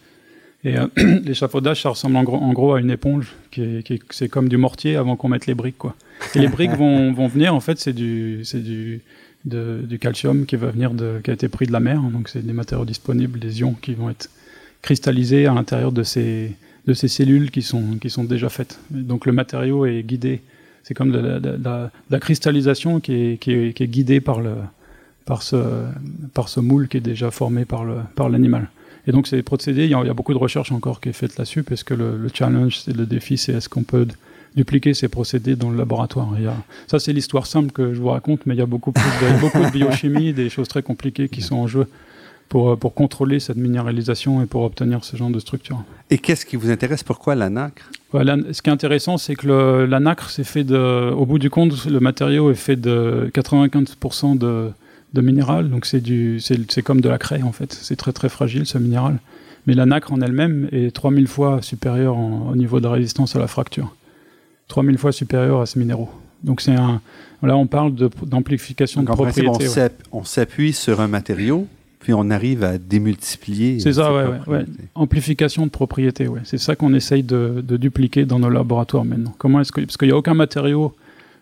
[0.63, 0.88] Et euh,
[1.26, 4.47] l'échafaudage, ça ressemble en gros, en gros, à une éponge, qui, qui est, c'est comme
[4.47, 5.95] du mortier avant qu'on mette les briques, quoi.
[6.34, 9.02] Et les briques vont, vont venir, en fait, c'est du, c'est du,
[9.45, 10.91] du calcium qui va venir
[11.23, 13.93] qui a été pris de la mer, donc c'est des matériaux disponibles, des ions qui
[13.93, 14.30] vont être
[14.82, 16.56] cristallisés à l'intérieur de ces,
[16.88, 18.80] de ces cellules qui sont, qui sont déjà faites.
[18.89, 20.41] Donc le matériau est guidé,
[20.84, 21.41] c'est comme de
[22.10, 24.56] la, cristallisation qui est, qui est, guidée par le,
[25.25, 25.58] par ce,
[26.34, 28.69] par ce moule qui est déjà formé par, le, par l'animal.
[29.08, 31.63] Et donc ces procédés, il y, a, beaucoup de recherches encore qui est faite là-dessus,
[31.63, 34.08] parce que le, le challenge, le défi, c'est est-ce qu'on peut
[34.56, 36.30] dupliquer ces procédés dans le laboratoire.
[36.38, 36.56] Il y a,
[36.88, 39.40] ça, c'est l'histoire simple que je vous raconte, mais il y a beaucoup, plus de,
[39.42, 41.88] beaucoup de biochimie, des choses très compliquées qui sont en jeu
[42.50, 45.84] pour, pour contrôler cette minéralisation et pour obtenir ce genre de structure.
[46.10, 47.04] Et qu'est-ce qui vous intéresse?
[47.04, 47.90] Pourquoi la nacre?
[48.14, 51.26] Ouais, la, Ce qui est intéressant, c'est que le, la nacre, c'est fait de, au
[51.26, 54.72] bout du compte, le matériau est fait de 95% de
[55.14, 57.74] de minéral, donc c'est du, c'est comme de la craie en fait.
[57.74, 59.20] C'est très très fragile ce minéral.
[59.68, 63.36] Mais la nacre en elle-même est 3000 fois supérieure en, au niveau de la résistance
[63.36, 63.94] à la fracture.
[64.72, 66.10] 3000 fois supérieure à ce minéraux.
[66.44, 67.02] Donc c'est un,
[67.44, 69.48] là on parle d'amplification de, de propriété.
[69.48, 69.90] On ouais.
[70.14, 71.68] on s'appuie sur un matériau,
[72.00, 73.80] puis on arrive à démultiplier.
[73.82, 76.40] C'est ça, ouais, ouais, Amplification de propriété, ouais.
[76.46, 79.34] C'est ça qu'on essaye de, de, dupliquer dans nos laboratoires maintenant.
[79.38, 80.96] Comment est-ce que, parce qu'il n'y a aucun matériau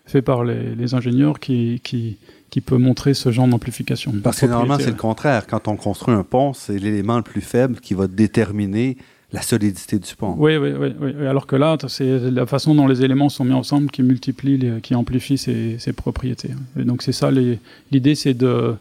[0.06, 2.16] fait par les, les ingénieurs qui, qui,
[2.50, 4.12] qui peut montrer ce genre d'amplification.
[4.24, 5.46] Parce que normalement, c'est le contraire.
[5.46, 8.96] Quand on construit un pont, c'est l'élément le plus faible qui va déterminer
[9.32, 10.34] la solidité du pont.
[10.36, 11.26] Oui, oui, oui.
[11.26, 14.94] Alors que là, c'est la façon dont les éléments sont mis ensemble qui multiplie, qui
[14.94, 16.50] amplifie ses propriétés.
[16.76, 18.74] Donc c'est ça, l'idée, c'est de,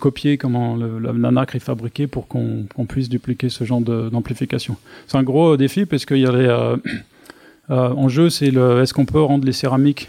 [0.00, 4.76] copier comment la, la, nacre est fabriquée pour qu'on qu puisse dupliquer ce genre d'amplification.
[5.06, 6.76] C'est un gros défi parce qu'il y a les, euh,
[7.70, 10.08] euh, en jeu, c'est est-ce qu'on peut rendre les céramiques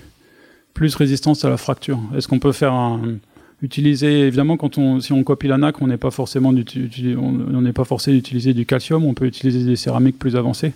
[0.74, 2.00] plus résistance à la fracture?
[2.16, 3.18] Est-ce qu'on peut faire un,
[3.65, 7.73] utiliser évidemment quand on si on copie la nacre, on n'est pas forcément on n'est
[7.73, 10.73] pas forcé d'utiliser du calcium, on peut utiliser des céramiques plus avancées.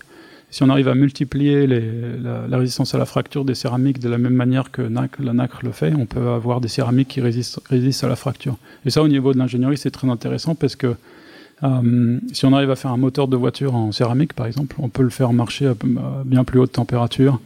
[0.52, 4.34] Si on arrive à multiplier la, résistance à la fracture des céramiques de la même
[4.34, 8.15] manière que la nacre le fait, on peut avoir des céramiques qui résistent, à la
[8.15, 8.58] fracture.
[8.84, 10.95] Et ça, au niveau de l'ingénierie, c'est très intéressant parce que
[11.63, 14.89] euh, si on arrive à faire un moteur de voiture en céramique, par exemple, on
[14.89, 15.75] peut le faire marcher à
[16.25, 17.39] bien plus haute température,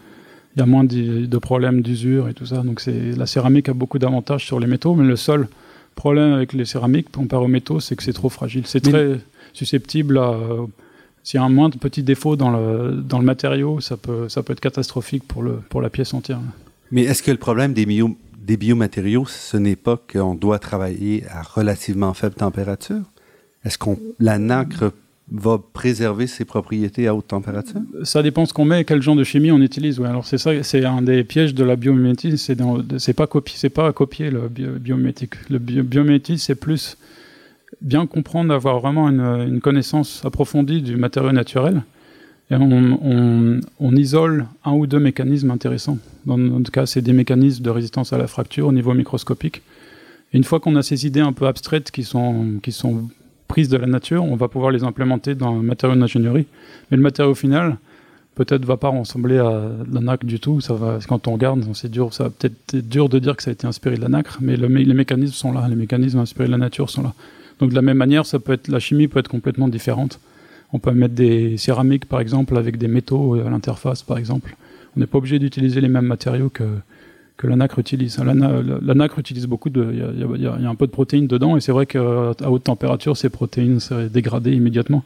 [0.55, 2.57] il y a moins de, de problèmes d'usure et tout ça.
[2.61, 5.47] Donc la céramique a beaucoup d'avantages sur les métaux, mais le seul
[5.95, 8.63] problème avec les céramiques comparé aux métaux, c'est que c'est trop fragile.
[8.65, 9.19] C'est très
[9.53, 10.37] susceptible à
[11.23, 14.43] s'il y a un moindre petit défaut dans le, dans le matériau, ça peut, ça
[14.43, 16.41] peut être catastrophique pour, le, pour la pièce entière.
[16.91, 21.23] Mais est-ce que le problème des, bio, des biomatériaux, ce n'est pas qu'on doit travailler
[21.29, 23.03] à relativement faible température?
[23.63, 24.91] Est-ce qu'on la nacre
[25.31, 27.79] va préserver ses propriétés à haute température?
[28.03, 29.99] Ça dépend ce qu'on met et quel genre de chimie on utilise.
[29.99, 30.07] Ouais.
[30.07, 32.57] Alors c'est ça, c'est un des pièges de la biomimétisme, c'est
[32.99, 35.35] c'est pas copier, c'est pas copier le bio, biomimétique.
[35.49, 35.59] Le
[36.37, 36.97] c'est plus
[37.81, 41.83] bien comprendre, avoir vraiment une, connaissance approfondie du matériau naturel.
[42.51, 45.97] Et on, isole un ou deux mécanismes intéressants.
[46.25, 49.61] Dans notre cas, c'est des mécanismes de résistance à la fracture au niveau microscopique.
[50.33, 53.09] Une fois qu'on a ces idées un peu abstraites qui sont, qui sont
[53.61, 56.47] de la nature, on va pouvoir les implémenter dans le matériau d'ingénierie.
[56.89, 57.77] Mais le matériau final,
[58.35, 60.59] peut-être va pas ressembler à la nacre du tout.
[60.61, 63.51] Ça va, quand on regarde, c'est dur, ça peut-être être dur de dire que ça
[63.51, 66.47] a été inspiré de la nacre, mais le, les mécanismes sont là, les mécanismes inspirés
[66.47, 67.13] de la nature sont là.
[67.59, 70.19] Donc de la même manière, ça peut être, la chimie peut être complètement différente.
[70.73, 74.55] On peut mettre des céramiques, par exemple, avec des métaux à l'interface, par exemple.
[74.97, 76.63] On n'est pas obligé d'utiliser les mêmes matériaux que,
[77.37, 78.17] que la nacre utilise.
[78.19, 80.91] La, la, la nacre utilise beaucoup de, il y, y, y a, un peu de
[80.91, 82.01] protéines dedans, et c'est vrai qu'à
[82.47, 85.03] haute température, ces protéines seraient dégradées immédiatement.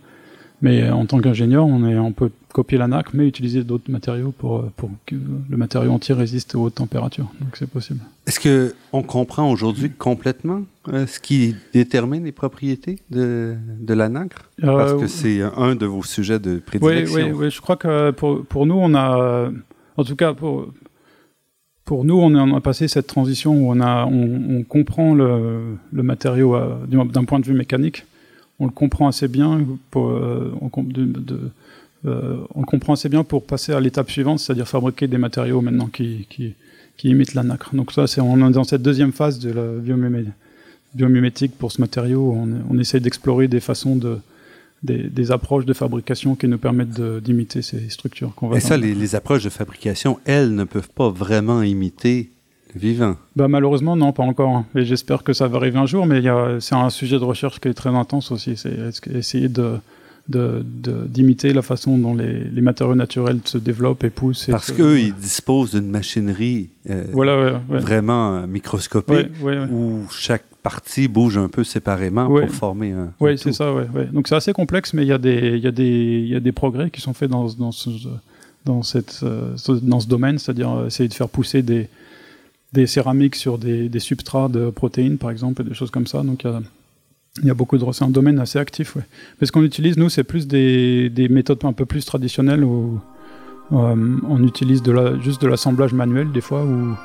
[0.62, 4.34] Mais en tant qu'ingénieur, on, est, on peut copier la nacre, mais utiliser d'autres matériaux
[4.36, 5.16] pour, pour que
[5.50, 7.28] le matériau entier résiste aux hautes températures.
[7.40, 8.00] Donc c'est possible.
[8.26, 14.10] Est-ce que on comprend aujourd'hui complètement euh, ce qui détermine les propriétés de, de la
[14.10, 17.16] nacre euh, Parce que c'est un de vos sujets de prédilection.
[17.16, 17.52] Oui, oui, oui.
[17.52, 19.52] je crois que pour, pour nous, on a,
[19.96, 20.74] en tout cas pour,
[21.88, 27.24] pour nous, on a passé cette transition où on, a, on, comprend le, matériau d'un
[27.24, 28.04] point de vue mécanique.
[28.60, 30.52] on le comprend assez bien pour, de,
[32.04, 36.28] on, comprend assez bien pour passer à l'étape suivante, c'est-à-dire fabriquer des matériaux maintenant qui,
[37.06, 37.74] imitent la nacre.
[37.74, 40.34] Donc ça, c'est on est dans cette deuxième phase de la
[40.94, 42.38] biomimétique pour ce matériau.
[42.70, 44.18] On, essaie d'explorer des façons de
[44.84, 48.58] des, approches de fabrication qui nous permettent d'imiter ces structures qu'on va.
[48.58, 52.30] Et ça, les, approches de fabrication, elles, ne peuvent pas vraiment imiter
[52.74, 53.16] le vivant.
[53.36, 54.64] Bah, malheureusement, non, pas encore.
[54.76, 56.22] Et j'espère que ça va arriver un jour, mais
[56.60, 58.56] c'est un sujet de recherche qui est très intense aussi.
[58.58, 58.78] C'est
[59.14, 59.78] essayer de
[60.30, 64.48] d'imiter la façon dont les, matériaux naturels se développent et poussent.
[64.52, 69.30] Parce qu'eux, ils disposent d'une machinerie euh, voilà, vraiment microscopique
[69.72, 73.14] où chaque partie bouge un peu séparément pour former un.
[73.22, 73.74] Oui, c'est ça,
[74.12, 76.52] Donc c'est assez complexe, mais il y, a des, y, a des, y a des
[76.52, 77.90] progrès qui sont faits dans, dans, ce,
[78.66, 81.88] dans, cette, euh, dans ce domaine, c'est-à-dire euh, essayer de faire pousser des,
[82.74, 86.22] des céramiques sur des, des, substrats de protéines, par exemple, et des choses comme ça.
[86.22, 86.62] Donc il y a,
[87.44, 87.86] y a beaucoup de.
[87.92, 89.04] C'est un domaine assez actif, ouais.
[89.40, 93.00] Mais ce qu'on utilise, nous, c'est plus des, des, méthodes un peu plus traditionnelles où
[93.72, 94.82] euh, on utilise
[95.22, 96.96] juste de l'assemblage manuel, des fois, ou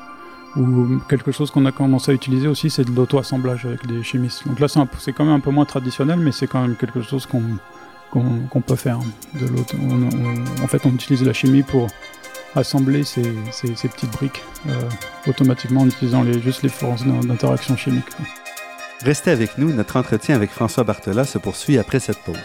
[1.09, 4.47] quelque chose qu'on a commencé à utiliser aussi, c'est de l'auto-assemblage avec des chimistes.
[4.47, 7.25] Donc là, c'est quand même un peu moins traditionnel, mais c'est quand même quelque chose
[7.25, 8.99] qu'on peut faire.
[9.39, 9.47] De
[10.63, 11.87] en fait, on utilise la chimie pour
[12.55, 14.73] assembler ces, petites briques euh,
[15.27, 18.05] automatiquement en utilisant juste les forces d'interaction chimique.
[19.03, 22.37] Restez avec nous, notre entretien avec François Bartola se poursuit après cette pause.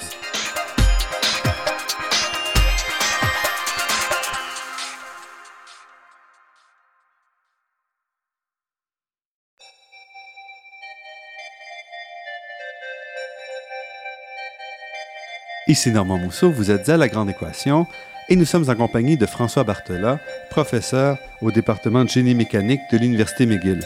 [15.69, 17.87] Ici Normand Mousseau, vous êtes à La Grande Équation
[18.29, 20.19] et nous sommes en compagnie de François Bartola,
[20.51, 23.81] professeur au département de génie mécanique de l'Université McGill.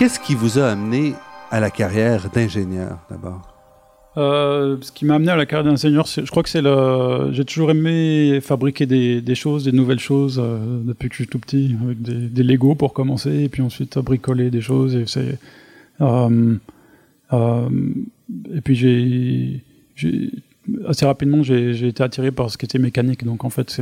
[0.00, 1.12] Qu'est-ce qui vous a amené
[1.50, 3.42] à la carrière d'ingénieur d'abord?
[4.16, 7.28] Euh, ce qui m'a amené à la carrière d'ingénieur, je crois que c'est le.
[7.32, 11.38] J'ai toujours aimé fabriquer des, choses, des nouvelles choses euh, depuis que je suis tout
[11.38, 14.96] petit, avec des, des Lego pour commencer, et puis ensuite à bricoler des choses.
[16.00, 16.56] Euh,
[17.34, 17.68] euh
[18.54, 18.76] et puis
[19.96, 20.30] j'ai
[20.86, 23.24] assez rapidement, j'ai été attiré par ce qui était mécanique.
[23.24, 23.80] Donc, en fait,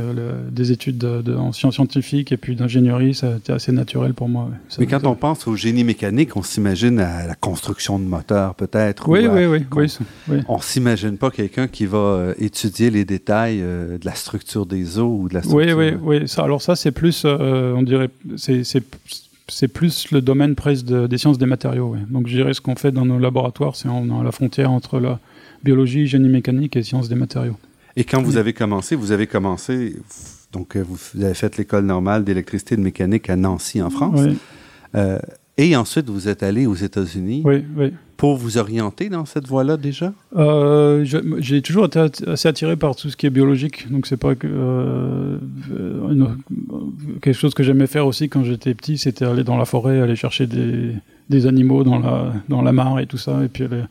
[0.51, 4.29] des études de, en sciences scientifiques et puis d'ingénierie, ça a été assez naturel pour
[4.29, 4.49] moi.
[4.79, 9.09] Mais quand on pense au génie mécanique, on s'imagine à la construction de moteurs, peut-être.
[9.09, 9.65] Oui, oui, oui,
[10.27, 14.65] oui, On s'imagine pas quelqu'un qui va euh, étudier les détails euh, de la structure
[14.65, 15.77] des eaux ou de la structure.
[15.77, 16.27] Oui, oui, oui.
[16.27, 21.37] Ça, alors, ça, c'est plus, euh, on dirait, c'est plus le domaine presque des sciences
[21.37, 21.95] des matériaux.
[22.09, 25.19] Donc, je dirais ce qu'on fait dans nos laboratoires, c'est à la frontière entre la
[25.63, 27.57] biologie, génie mécanique et sciences des matériaux.
[27.95, 29.95] Et quand vous avez commencé, vous avez commencé,
[30.53, 34.21] donc euh, vous avez fait l'école normale d'électricité et de mécanique à Nancy en France.
[34.23, 34.37] Oui.
[34.95, 35.19] Euh,
[35.57, 37.91] et ensuite, vous êtes allé aux États-Unis oui, oui.
[38.15, 40.13] pour vous orienter dans cette voie-là déjà?
[40.37, 41.03] Euh,
[41.39, 43.91] J'ai toujours été assez attiré par tout ce qui est biologique.
[43.91, 45.37] Donc, c'est pas que,
[47.21, 50.15] quelque chose que j'aimais faire aussi quand j'étais petit, c'était aller dans la forêt, aller
[50.15, 50.93] chercher des,
[51.29, 53.43] des, animaux dans la, dans la mare et tout ça.
[53.43, 53.83] Et puis, aller,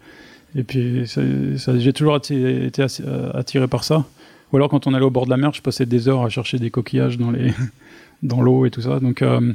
[0.54, 4.04] et puis, j'ai toujours été, euh, attiré par ça.
[4.52, 6.28] Ou alors, quand on allait au bord de la mer, je passais des heures à
[6.30, 7.52] chercher des coquillages dans les
[8.22, 8.98] dans l'eau et tout ça.
[8.98, 9.52] Donc, euh,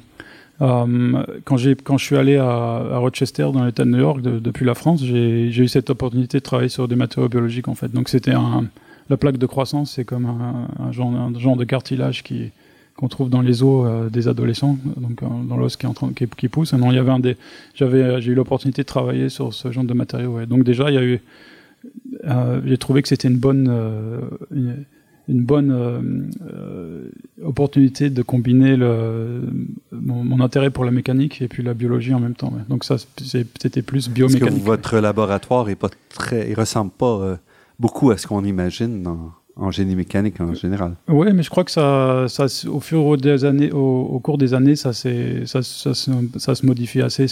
[0.61, 4.75] euh, quand, quand je suis allé à, Rochester, dans l'État de New York, depuis la
[4.75, 7.91] France, j'ai eu cette opportunité de travailler sur des matériaux biologiques, en fait.
[7.91, 8.33] Donc, c'était
[9.09, 12.51] la plaque de croissance, c'est comme un, genre, un, genre, de cartilage qui,
[12.95, 16.47] qu'on trouve dans les os euh, des adolescents, donc euh, dans l'os qui, qui, qui,
[16.47, 16.73] pousse.
[16.73, 17.37] Non, il y avait un des,
[17.73, 20.45] j'avais, j'ai eu l'opportunité de travailler sur ce genre de matériaux.
[20.45, 21.19] Donc déjà, il y a eu,
[22.25, 23.67] euh, j'ai trouvé que c'était une bonne,
[24.51, 24.85] une,
[25.27, 26.31] bonne
[27.43, 29.41] opportunité de combiner le,
[29.91, 32.53] mon, intérêt pour la mécanique et puis la biologie en même temps.
[32.69, 34.49] Donc ça, c'était plus biomécanique.
[34.49, 37.39] Parce que votre laboratoire est pas très, il ressemble pas
[37.79, 40.95] beaucoup à ce qu'on imagine dans en génie mécanique en général.
[41.07, 44.75] Oui, mais je crois que ça, ça au fur des années, au, cours des années,
[44.75, 45.09] ça, ça,
[45.45, 47.27] ça, ça, se modifie assez.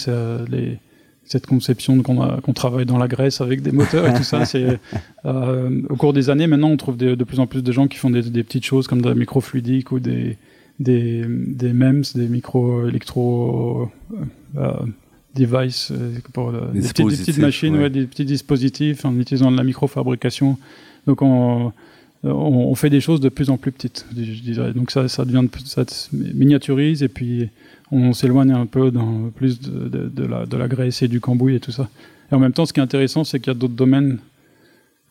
[0.48, 0.78] Les,
[1.24, 4.44] cette conception qu'on travaille dans la graisse avec des moteurs et tout ça.
[4.44, 4.78] C'est
[5.24, 7.98] euh, au cours des années, maintenant, on trouve de, plus en plus de gens qui
[7.98, 10.36] font des, petites choses comme de la microfluidique ou des
[10.78, 13.88] des, des MEMS, des micro électro
[14.56, 14.72] euh,
[15.34, 20.58] devices, euh, pour, des, petites, machines, des petits dispositifs en utilisant de la microfabrication.
[21.06, 21.72] Donc on
[22.24, 24.72] on, fait des choses de plus en plus petites, je dirais.
[24.72, 27.48] Donc ça, ça devient, ça miniaturise et puis
[27.90, 31.60] on s'éloigne un peu dans plus de, la, de la graisse et du cambouis et
[31.60, 31.88] tout ça.
[32.30, 34.18] Et en même temps, ce qui est intéressant, c'est qu'il y a d'autres domaines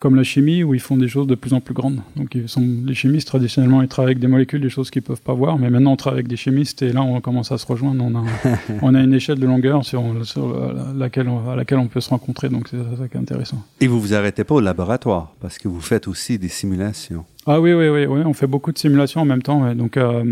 [0.02, 2.00] comme la chimie où ils font des choses de plus en plus grandes.
[2.16, 5.22] Donc ils sont, les chimistes traditionnellement ils travaillent avec des molécules, des choses qu'ils peuvent
[5.22, 7.64] pas voir, mais maintenant on travaille avec des chimistes et là on commence à se
[7.64, 8.02] rejoindre.
[8.04, 8.24] On a,
[8.82, 12.10] on a une échelle de longueur sur, sur laquelle on, à laquelle on peut se
[12.10, 13.62] rencontrer, donc c'est ça qui est intéressant.
[13.80, 17.24] Et vous vous arrêtez pas au laboratoire parce que vous faites aussi des simulations.
[17.46, 19.72] Ah oui oui oui, oui on fait beaucoup de simulations en même temps.
[19.76, 20.24] Donc euh,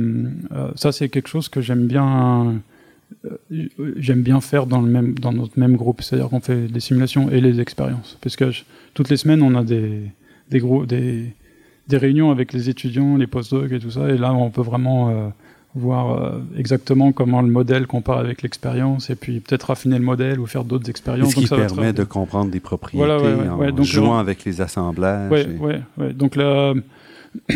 [0.50, 2.56] euh, ça c'est quelque chose que j'aime bien
[3.96, 6.02] j'aime bien faire dans, le même, dans notre même groupe.
[6.02, 8.18] C'est-à-dire qu'on fait des simulations et les expériences.
[8.20, 8.50] Parce que
[8.94, 10.02] toutes les semaines, on a des,
[10.50, 11.34] des, gros, des,
[11.88, 14.08] des réunions avec les étudiants, les postdocs et tout ça.
[14.08, 15.28] Et là, on peut vraiment euh,
[15.74, 20.40] voir euh, exactement comment le modèle compare avec l'expérience et puis peut-être raffiner le modèle
[20.40, 21.34] ou faire d'autres expériences.
[21.34, 25.30] Ce qui permet de comprendre des propriétés en jouant avec les assemblages.
[25.60, 26.14] Oui, oui.
[26.14, 26.74] Donc là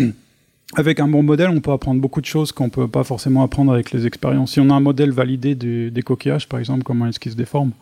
[0.76, 3.72] avec un bon modèle, on peut apprendre beaucoup de choses qu'on peut pas forcément apprendre
[3.72, 4.52] avec les expériences.
[4.52, 7.72] Si on a un modèle validé des coquillages, par exemple, comment est-ce qu'ils se déforment,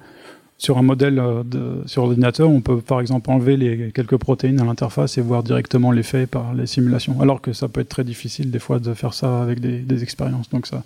[0.59, 4.61] sur un modèle euh, de, sur ordinateur, on peut par exemple enlever les quelques protéines
[4.61, 7.21] à l'interface et voir directement l'effet par les simulations.
[7.21, 10.49] Alors que ça peut être très difficile des fois de faire ça avec des, expériences.
[10.51, 10.85] Donc ça,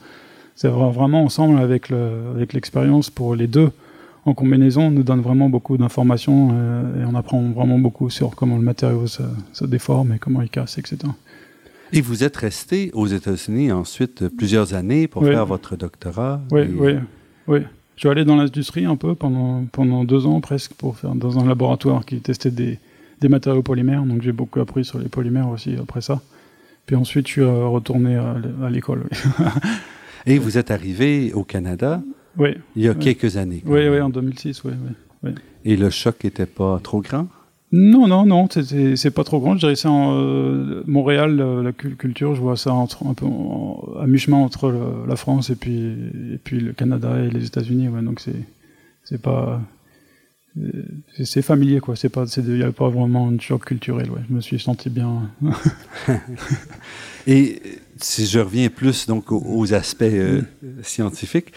[0.55, 1.91] c'est vraiment ensemble avec
[2.55, 3.71] l'expérience pour les deux
[4.27, 8.57] en combinaison nous donne vraiment beaucoup d'informations euh, et on apprend vraiment beaucoup sur comment
[8.57, 10.99] le matériau se, se déforme et comment il casse, etc.
[11.93, 16.41] Et vous êtes resté aux États-Unis ensuite plusieurs années pour faire votre doctorat.
[16.51, 16.95] Oui, oui,
[17.47, 17.61] oui.
[17.95, 21.39] Je suis allé dans l'industrie un peu pendant, pendant deux ans presque pour faire dans
[21.39, 22.79] un laboratoire qui testait des,
[23.21, 24.03] des matériaux polymères.
[24.03, 26.21] Donc j'ai beaucoup appris sur les polymères aussi après ça.
[26.85, 29.05] Puis ensuite, je suis euh, retourné à l'école.
[30.27, 32.03] Et vous êtes arrivé au Canada
[32.39, 33.63] oui, il y a quelques années.
[33.65, 34.73] Oui, oui, en 2006, oui,
[35.23, 35.31] oui.
[35.65, 37.29] Et le choc n'était pas trop grand?
[37.77, 39.55] Non, non, non, c'est pas trop grand.
[39.55, 43.27] Je dirais c'est en euh, Montréal, la culture, je vois ça entre, un peu
[44.01, 44.73] à mi-chemin entre
[45.07, 45.93] la France et puis,
[46.33, 47.89] et puis le Canada et les États-Unis.
[47.89, 48.43] Ouais, donc c'est
[49.05, 49.61] c'est pas
[51.23, 51.97] c'est familier quoi.
[51.97, 54.11] C'est pas il n'y a pas vraiment un choc culturel.
[54.11, 54.21] Ouais.
[54.29, 55.31] Je me suis senti bien.
[57.27, 57.61] et
[57.97, 60.43] si je reviens plus donc aux, aspects euh,
[60.83, 61.53] scientifiques,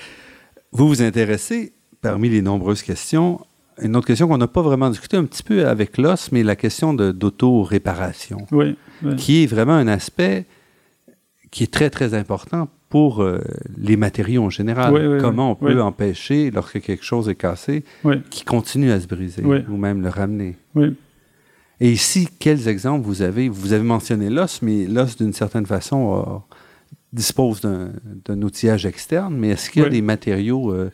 [0.71, 3.39] vous vous intéressez parmi les nombreuses questions
[3.81, 6.55] une autre question qu'on n'a pas vraiment discuté un petit peu avec l'os, mais la
[6.55, 8.75] question d'auto-réparation, oui,
[9.17, 10.45] qui est vraiment un aspect
[11.51, 13.39] qui est très, très important pour euh,
[13.77, 15.19] les matériaux en général.
[15.19, 17.83] Comment on peut empêcher, lorsque quelque chose est cassé,
[18.29, 20.57] qu'il continue à se briser ou même le ramener.
[21.81, 23.47] Et ici, quels exemples vous avez?
[23.47, 26.41] Vous avez mentionné l'os, mais l'os, d'une certaine façon,
[27.13, 30.71] dispose d'un outillage externe, mais est-ce qu'il y a des matériaux...
[30.73, 30.91] Euh,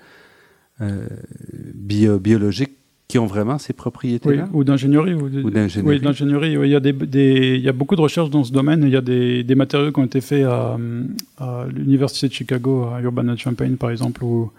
[0.79, 2.71] bio, biologiques
[3.07, 4.49] qui ont vraiment ces propriétés-là?
[4.53, 5.13] Ou d'ingénierie.
[5.13, 5.97] Ou, d'ingénierie.
[5.97, 6.53] Oui, d'ingénierie.
[6.53, 8.81] Il, y a des, il y a beaucoup de recherches dans ce domaine.
[8.83, 10.77] Il y a des, des matériaux qui ont été faits à,
[11.37, 14.51] à l'Université de Chicago, à Urbana-Champaign, par exemple, où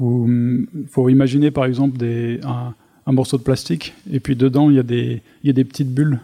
[0.00, 2.74] il faut imaginer, par exemple, des, un,
[3.06, 5.64] un, morceau de plastique, et puis dedans, il y a des, il y a des
[5.64, 6.20] petites bulles,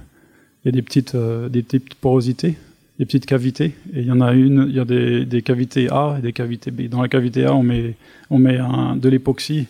[0.65, 2.57] il y a des petites, euh, des petites porosités
[2.99, 3.75] des petites cavités.
[3.95, 6.33] Et il y en a une, il y a des, des, cavités A et des
[6.33, 6.89] cavités B.
[6.89, 7.95] Dans la cavité A, on met,
[8.31, 9.67] on met un, de l'époxy,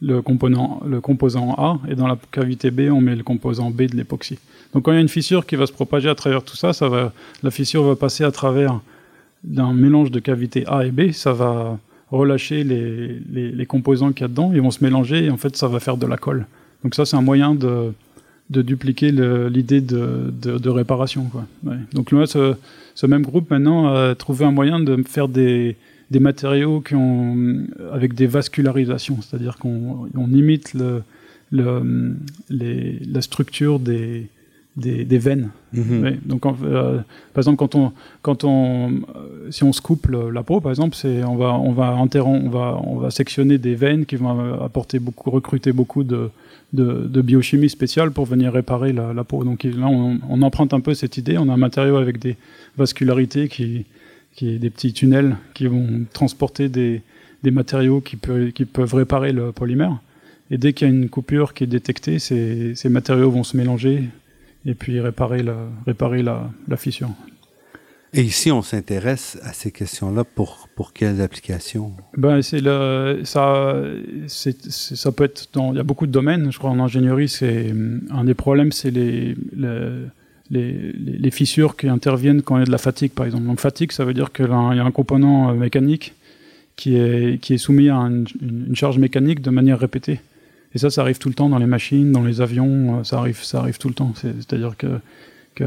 [0.00, 3.82] le, composant, le composant A, et dans la cavité B, on met le composant B
[3.82, 4.38] de l'époxy.
[4.72, 6.72] Donc quand il y a une fissure qui va se propager à travers tout ça,
[6.72, 8.80] ça va, la fissure va passer à travers
[9.42, 11.78] d'un mélange de cavités A et B, ça va
[12.10, 15.36] relâcher les, les, les composants qu'il y a dedans, ils vont se mélanger et en
[15.36, 16.46] fait ça va faire de la colle.
[16.84, 17.92] Donc ça c'est un moyen de,
[18.50, 21.24] de dupliquer l'idée de, de, réparation.
[21.24, 21.46] Quoi.
[21.92, 22.54] Donc là, ce,
[22.96, 25.76] ce, même groupe maintenant a trouvé un moyen de faire des,
[26.10, 31.02] des matériaux qui ont, avec des vascularisations, c'est-à-dire qu'on on imite le,
[31.52, 32.16] le,
[32.48, 34.26] les, la structure des,
[34.76, 35.50] des, des veines.
[35.72, 36.16] Mm-hmm.
[36.26, 36.98] Donc, euh,
[37.32, 40.96] par exemple, quand on, quand on, euh, si on se coupe la peau, par exemple,
[40.96, 44.98] c'est, on va, on va on va, on va sectionner des veines qui vont apporter
[44.98, 46.30] beaucoup, recruter beaucoup de,
[46.72, 49.44] de, biochimie spéciale pour venir réparer la, peau.
[49.44, 51.38] Donc là, on, emprunte un peu cette idée.
[51.38, 52.36] On a un matériau avec des
[52.76, 53.86] vascularités qui,
[54.34, 57.02] qui est des petits tunnels qui vont transporter des,
[57.42, 58.18] des matériaux qui,
[58.54, 59.98] qui peuvent réparer le polymère.
[60.50, 63.56] Et dès qu'il y a une coupure qui est détectée, ces, ces matériaux vont se
[63.56, 64.04] mélanger
[64.66, 67.10] et puis réparer la, réparer la, la fissure.
[68.12, 71.92] Et ici, on s'intéresse à ces questions-là pour, pour quelles applications?
[72.16, 73.76] Ben, c'est le, ça,
[74.26, 75.72] ça peut être dans.
[75.72, 76.50] Il y a beaucoup de domaines.
[76.50, 77.72] Je crois en ingénierie, c'est
[78.10, 79.36] un des problèmes, c'est les,
[80.50, 83.44] les, les, fissures qui interviennent quand il y a de la fatigue, par exemple.
[83.44, 86.14] Donc, fatigue, ça veut dire qu'il y a un component euh, mécanique
[86.74, 90.20] qui est, qui est soumis à une, une, charge mécanique de manière répétée.
[90.74, 93.18] Et ça, ça arrive tout le temps dans les machines, dans les avions, euh, ça
[93.18, 94.12] arrive, ça arrive tout le temps.
[94.16, 94.98] C'est-à-dire que
[95.54, 95.64] que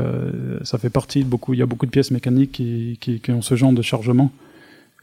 [0.63, 1.53] ça fait partie de beaucoup.
[1.53, 4.31] Il y a beaucoup de pièces mécaniques qui, qui, ont ce genre de chargement,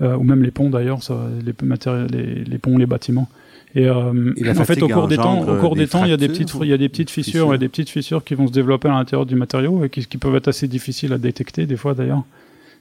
[0.01, 1.01] euh, ou même les ponts d'ailleurs,
[1.45, 3.29] les, les, les, ponts, les bâtiments.
[3.75, 6.17] Et, euh, en fait, au cours des temps, au cours des, temps, il y a
[6.17, 8.53] des petites, il y a des petites fissures, et des petites fissures qui vont se
[8.53, 11.77] développer à l'intérieur du matériau et qui, qui, peuvent être assez difficiles à détecter des
[11.77, 12.25] fois d'ailleurs.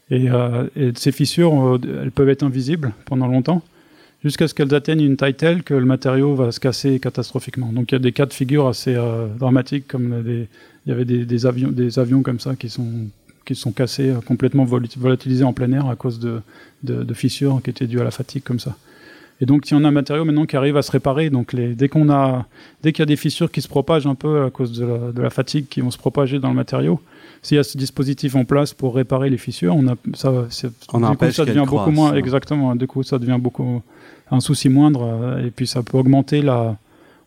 [0.09, 3.61] Et, euh, et, ces fissures, euh, elles peuvent être invisibles pendant longtemps,
[4.23, 7.71] jusqu'à ce qu'elles atteignent une taille telle que le matériau va se casser catastrophiquement.
[7.71, 10.47] Donc il y a des cas de figure assez euh, dramatiques, comme des,
[10.85, 13.07] il y avait des, des, avions, des avions comme ça qui sont
[13.45, 16.41] qui sont cassés, euh, complètement volatilisés en plein air à cause de,
[16.83, 18.75] de, de fissures qui étaient dues à la fatigue comme ça.
[19.41, 21.29] Et donc, il y en a un matériau maintenant qui arrive à se réparer.
[21.29, 22.45] Donc, les, dès qu'on a,
[22.83, 25.11] dès qu'il y a des fissures qui se propagent un peu à cause de la,
[25.13, 26.99] de la, fatigue qui vont se propager dans le matériau,
[27.41, 30.45] s'il y a ce dispositif en place pour réparer les fissures, on a, ça,
[30.91, 32.75] on du coup, ça devient beaucoup moins, exactement.
[32.75, 33.81] Du coup, ça devient beaucoup
[34.31, 36.77] un souci moindre, euh, et puis ça peut augmenter la,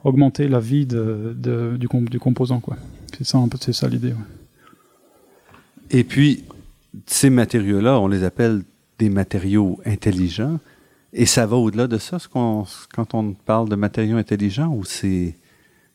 [0.05, 2.77] augmenter la vie de, de, du, du, composant, quoi.
[3.17, 4.13] C'est ça un peu, c'est ça l'idée.
[4.13, 5.53] Ouais.
[5.91, 6.45] Et puis,
[7.07, 8.63] ces matériaux-là, on les appelle
[8.99, 10.59] des matériaux intelligents.
[11.13, 14.85] Et ça va au-delà de ça, ce qu'on, quand on parle de matériaux intelligents, ou
[14.85, 15.35] c'est,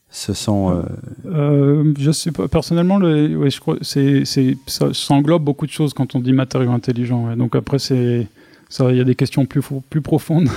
[0.09, 0.71] ce sont.
[0.71, 0.83] Euh...
[1.25, 2.47] Euh, je sais pas.
[2.47, 4.23] Personnellement, le, ouais, je crois, c'est,
[4.67, 7.27] ça, ça, englobe beaucoup de choses quand on dit matériaux intelligents.
[7.27, 7.35] Ouais.
[7.35, 8.27] Donc après, c'est,
[8.79, 9.61] il y a des questions plus,
[10.01, 10.49] profondes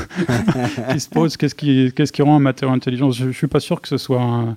[0.92, 1.36] qui se posent.
[1.36, 3.10] Qu'est-ce qui, rend un matériau intelligent?
[3.10, 4.56] Je, je suis pas sûr que ce soit un,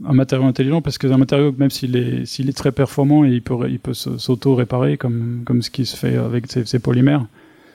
[0.00, 5.44] matériau intelligent parce que un matériau, même s'il est, très performant il peut, s'auto-réparer comme,
[5.60, 7.26] ce qui se fait avec ces polymères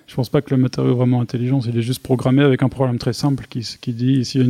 [0.08, 1.60] je pense pas que le matériau est vraiment intelligent.
[1.62, 4.48] Il est juste programmé avec un problème très simple qui, dit s'il y a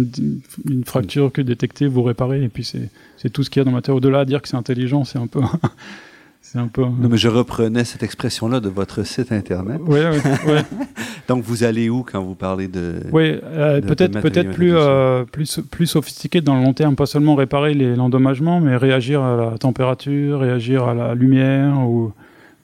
[0.70, 2.44] une, fracture que détectez, vous réparez.
[2.44, 4.00] Et puis c'est tout ce qu'il y a dans le matériau.
[4.00, 5.42] De là à dire que c'est intelligent, c'est un peu.
[6.56, 6.70] Non,
[7.10, 9.80] mais je reprenais cette expression-là de votre site internet.
[9.86, 10.52] Oui, oui.
[10.52, 10.62] ouais.
[11.28, 13.02] Donc vous allez où quand vous parlez de.
[13.12, 17.74] Oui, euh, peut-être plus euh, plus plus sophistiqué dans le long terme, pas seulement réparer
[17.74, 22.14] l'endommagement, mais réagir à la température, réagir à la lumière ou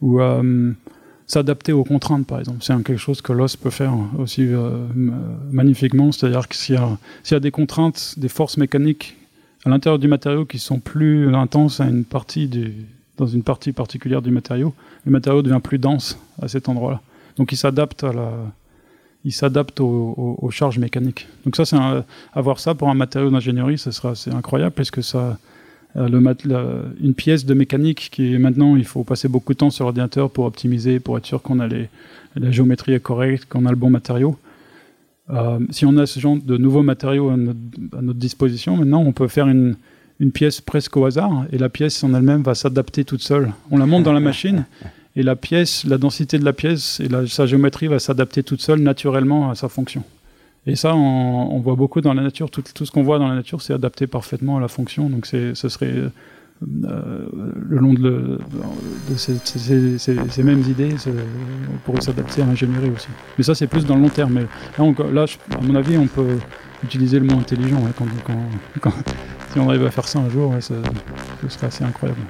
[0.02, 0.72] ou euh,
[1.26, 2.60] s'adapter aux contraintes, par exemple.
[2.62, 4.48] C'est quelque chose que l'os peut faire aussi
[5.52, 6.12] magnifiquement.
[6.12, 9.16] C'est-à-dire que s'il y, y, a des contraintes, des forces mécaniques
[9.66, 12.74] à l'intérieur du matériau qui sont plus intenses à une partie du,
[13.20, 14.74] dans une partie particulière du matériau,
[15.06, 17.02] le matériau devient plus dense à cet endroit-là.
[17.38, 18.32] Donc il s'adapte à la,
[19.26, 21.28] il s'adapte aux, charges mécaniques.
[21.46, 21.78] Donc ça, c'est
[22.34, 25.38] avoir ça pour un matériau d'ingénierie, ce sera c'est incroyable parce que ça,
[25.98, 26.64] euh, le la,
[27.02, 30.46] une pièce de mécanique qui maintenant, il faut passer beaucoup de temps sur l'ordinateur pour
[30.46, 31.90] optimiser, pour être sûr qu'on a les,
[32.36, 34.38] la géométrie est correcte, qu'on a le bon matériau.
[35.30, 39.28] Euh, si on a ce genre de nouveaux matériaux à notre disposition, maintenant on peut
[39.28, 39.76] faire une,
[40.20, 43.52] une, pièce presque au hasard et la pièce en elle-même va s'adapter toute seule.
[43.72, 44.66] On la monte dans la machine
[45.16, 48.80] et la pièce, la densité de la pièce et sa géométrie va s'adapter toute seule
[48.80, 50.04] naturellement à sa fonction.
[50.68, 52.52] Et ça, on, voit beaucoup dans la nature.
[52.52, 55.10] Tout, ce qu'on voit dans la nature, c'est adapté parfaitement à la fonction.
[55.10, 55.94] Donc, ce serait
[56.62, 57.26] euh,
[57.70, 58.38] le long de,
[59.16, 60.96] ces, mêmes idées,
[61.86, 63.08] pourrait s'adapter à l'ingénierie aussi.
[63.38, 64.34] Mais ça, c'est plus dans le long terme.
[64.34, 64.46] Mais
[65.14, 66.38] là, à mon avis, on peut
[66.84, 67.82] utiliser le mot intelligent.
[67.98, 68.06] Quand,
[68.82, 68.94] quand,
[69.52, 70.76] si on arrive à faire ça un jour, ouais, ça,
[71.42, 72.22] ce serait assez incroyable.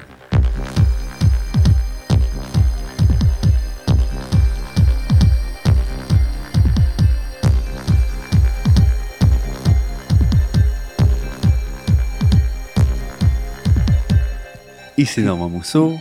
[14.98, 15.98] Ici Normand Mousseau.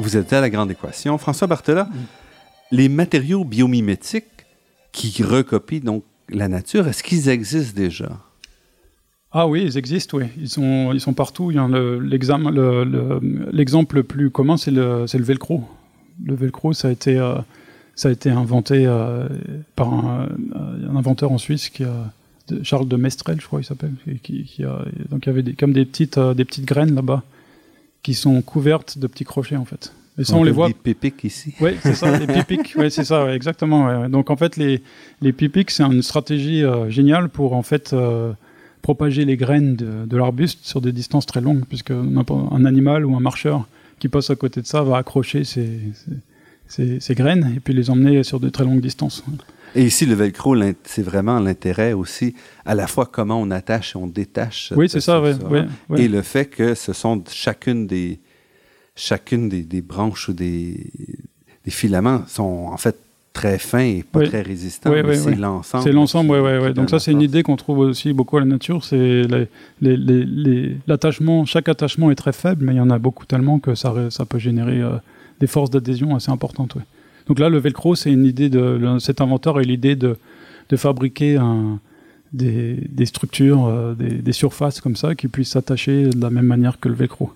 [0.00, 1.16] Vous êtes à la grande équation.
[1.18, 1.90] François Bartela, mm.
[2.72, 4.24] les matériaux biomimétiques
[4.90, 8.25] qui recopient donc la nature, est-ce qu'ils existent déjà?
[9.38, 10.24] Ah oui, ils existent, oui.
[10.38, 11.50] Ils sont, ils sont partout.
[11.50, 11.68] Il y a
[12.00, 13.20] l'exemple le, le,
[13.52, 15.62] le, plus commun, c'est le, le velcro.
[16.24, 17.34] Le velcro, ça a été, euh,
[17.94, 19.28] ça a été inventé euh,
[19.74, 22.12] par un, un, inventeur en Suisse qui a,
[22.62, 23.92] Charles de Mestrel, je crois, il s'appelle.
[24.22, 26.94] Qui, qui a, donc il y avait des, comme des petites, euh, des petites graines
[26.94, 27.22] là-bas
[28.02, 29.92] qui sont couvertes de petits crochets en fait.
[30.18, 30.68] Et ça, on, on les voit.
[30.68, 31.52] Les pipiques ici.
[31.60, 32.74] Oui, c'est ça, les pipiques.
[32.78, 33.86] Oui, c'est ça, ouais, exactement.
[33.86, 34.08] Ouais.
[34.08, 34.82] Donc en fait, les,
[35.20, 38.32] les pipiques, c'est une stratégie euh, géniale pour en fait euh,
[38.86, 43.16] propager les graines de, de l'arbuste sur des distances très longues, puisque un animal ou
[43.16, 43.66] un marcheur
[43.98, 45.80] qui passe à côté de ça va accrocher ses,
[46.68, 49.24] ses, ses graines et puis les emmener sur de très longues distances.
[49.74, 53.98] Et ici, le velcro, c'est vraiment l'intérêt aussi, à la fois comment on attache et
[53.98, 54.72] on détache.
[54.76, 58.20] Oui, c'est ça, oui, oui, oui, Et le fait que ce sont chacune des,
[58.94, 60.92] chacune des, des branches ou des,
[61.64, 62.96] des, filaments sont en fait
[63.36, 64.28] très fins et pas oui.
[64.28, 64.42] très.
[64.46, 65.84] Oui, oui, c'est l'ensemble.
[65.84, 66.72] C'est l'ensemble, oui, oui.
[66.72, 68.82] Donc ça, c'est une idée qu'on trouve aussi beaucoup à la nature.
[68.82, 69.22] C'est
[70.86, 73.92] l'attachement, chaque attachement est très faible, mais il y en a beaucoup tellement que ça,
[74.10, 74.96] ça peut générer euh,
[75.40, 76.76] des forces d'adhésion assez importantes.
[77.28, 80.16] Donc là, le velcro, c'est une idée de le, cet inventeur a l'idée de,
[80.70, 81.78] de fabriquer un,
[82.32, 86.46] des, des, structures, euh, des, des, surfaces comme ça qui puissent s'attacher de la même
[86.46, 87.32] manière que le velcro.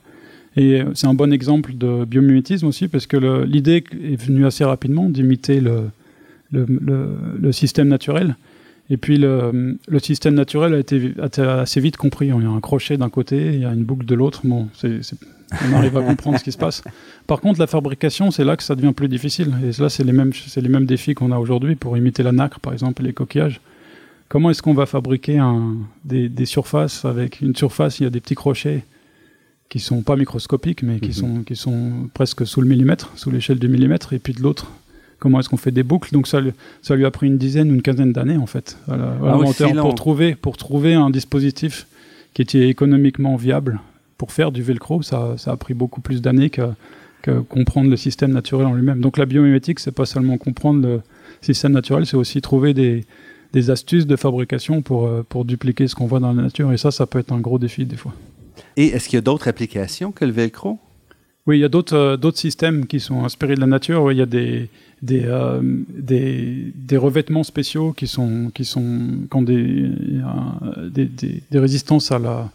[0.56, 5.08] Et c'est un bon exemple de biomimétisme aussi parce que l'idée est venue assez rapidement
[5.08, 8.36] d'imiter le, système naturel.
[8.92, 12.26] Et puis le, système naturel a été, assez vite compris.
[12.26, 14.40] Il y a un crochet d'un côté, il y a une boucle de l'autre.
[14.44, 16.82] Bon, on arrive à comprendre ce qui se passe.
[17.28, 19.52] Par contre, la fabrication, c'est là que ça devient plus difficile.
[19.62, 23.02] Et là, c'est les mêmes, défis qu'on a aujourd'hui pour imiter la nacre, par exemple,
[23.02, 23.60] et les coquillages.
[24.28, 25.40] Comment est-ce qu'on va fabriquer
[26.04, 28.84] des, des, surfaces avec une surface, il y a des petits crochets
[29.70, 31.14] qui sont pas microscopiques, mais qui, mhm.
[31.14, 34.70] sont, qui sont presque sous le millimètre, sous l'échelle du millimètre, et puis de l'autre,
[35.20, 36.12] comment est-ce qu'on fait des boucles?
[36.12, 36.40] Donc ça,
[36.82, 39.38] ça lui a pris une dizaine ou une quinzaine d'années, en fait, à ah
[39.80, 41.86] pour, trouver, pour trouver un dispositif
[42.34, 43.80] qui était économiquement viable
[44.18, 45.02] pour faire du velcro.
[45.02, 46.62] Ça, ça a pris beaucoup plus d'années que,
[47.22, 49.00] que, comprendre le système naturel en lui-même.
[49.00, 51.00] Donc la biomimétique, c'est pas seulement comprendre le
[51.42, 53.04] système naturel, c'est aussi trouver des,
[53.52, 56.72] des astuces de fabrication pour, euh, pour dupliquer ce qu'on voit dans la nature.
[56.72, 58.12] Et ça, ça peut être un gros défi des fois.
[58.76, 60.78] Et est-ce qu'il y a d'autres applications que le velcro?
[61.46, 64.12] Oui, il y a d'autres euh, systèmes qui sont inspirés de la nature.
[64.12, 64.68] il y a des,
[65.02, 69.90] des, euh, des, des, revêtements spéciaux qui, sont, qui, sont, qui ont des,
[70.90, 71.08] des,
[71.50, 72.50] des, résistances à la,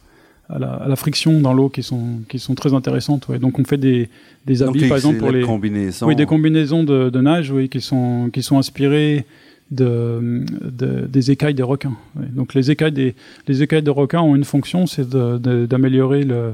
[0.48, 3.26] à la, à la, friction dans l'eau qui sont, qui sont très intéressantes.
[3.28, 3.40] Ouais.
[3.40, 4.08] Donc on fait des,
[4.46, 6.06] des habits, par exemple, pour les combinaisons.
[6.06, 9.26] Oui, des combinaisons de, de, nage oui, qui, sont, qui sont inspirées
[9.70, 11.96] de, de, des écailles des requins.
[12.14, 13.14] Donc les écailles des,
[13.48, 16.52] les écailles de requins ont une fonction, c'est d'améliorer le,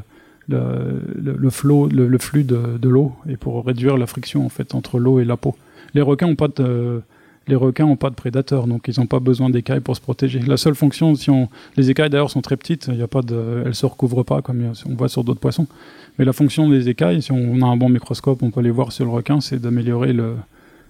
[0.48, 1.36] le, le,
[2.06, 5.24] le, flux de, de l'eau et pour réduire la friction en fait entre l'eau et
[5.24, 5.56] la peau.
[5.94, 7.02] Les requins ont pas de
[7.48, 10.38] les requins n'ont pas de prédateurs, donc ils n'ont pas besoin d'écailles pour se protéger.
[10.38, 13.64] La seule fonction, si on, les écailles d'ailleurs sont très petites, il a pas de,
[13.66, 15.66] elles se recouvrent pas comme on voit sur d'autres poissons.
[16.18, 18.92] Mais la fonction des écailles, si on a un bon microscope, on peut les voir
[18.92, 20.36] sur le requin, c'est d'améliorer le,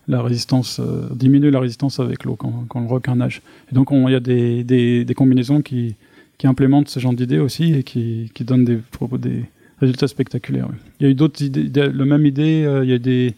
[0.09, 3.43] la résistance, euh, diminuer la résistance avec l'eau quand, quand, le requin nage.
[3.71, 5.97] Et donc il y a des, combinaisons qui,
[6.45, 9.45] implémentent ce genre d'idées aussi et qui, donnent des,
[9.79, 10.69] résultats spectaculaires.
[10.99, 13.35] Il y a eu d'autres idées, la même idée, euh, il y a des,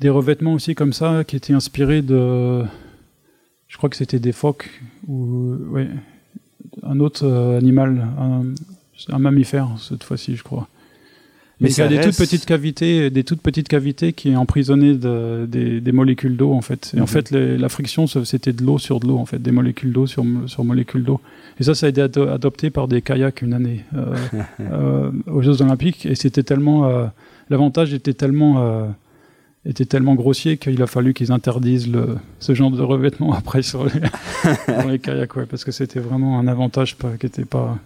[0.00, 2.64] des revêtements aussi comme ça qui étaient inspirés de,
[3.68, 4.68] je crois que c'était des phoques
[5.06, 5.88] ou ouais,
[6.82, 8.04] un autre euh, animal,
[9.08, 10.68] un mammifère cette fois-ci, je crois.
[11.60, 15.46] Mais il y a des toutes petites cavités, des toutes petites cavités qui emprisonnaient de,
[15.46, 16.92] des, des, molécules d'eau en fait.
[16.96, 17.06] Et en mhm.
[17.06, 20.24] fait, la friction c'était de l'eau sur de l'eau en fait, des molécules d'eau sur,
[20.46, 21.20] sur molécules d'eau.
[21.58, 24.14] Et ça, ça a été adopté par des kayaks une année euh,
[24.60, 26.06] euh, aux Jeux Olympiques.
[26.06, 27.06] Et c'était tellement, euh,
[27.50, 28.86] l'avantage était tellement euh,
[29.66, 33.84] était tellement grossier qu'il a fallu qu'ils interdisent le, ce genre de revêtement après sur
[33.84, 37.78] les, sur les kayaks, ouais, parce que c'était vraiment un avantage pas, qui n'était pas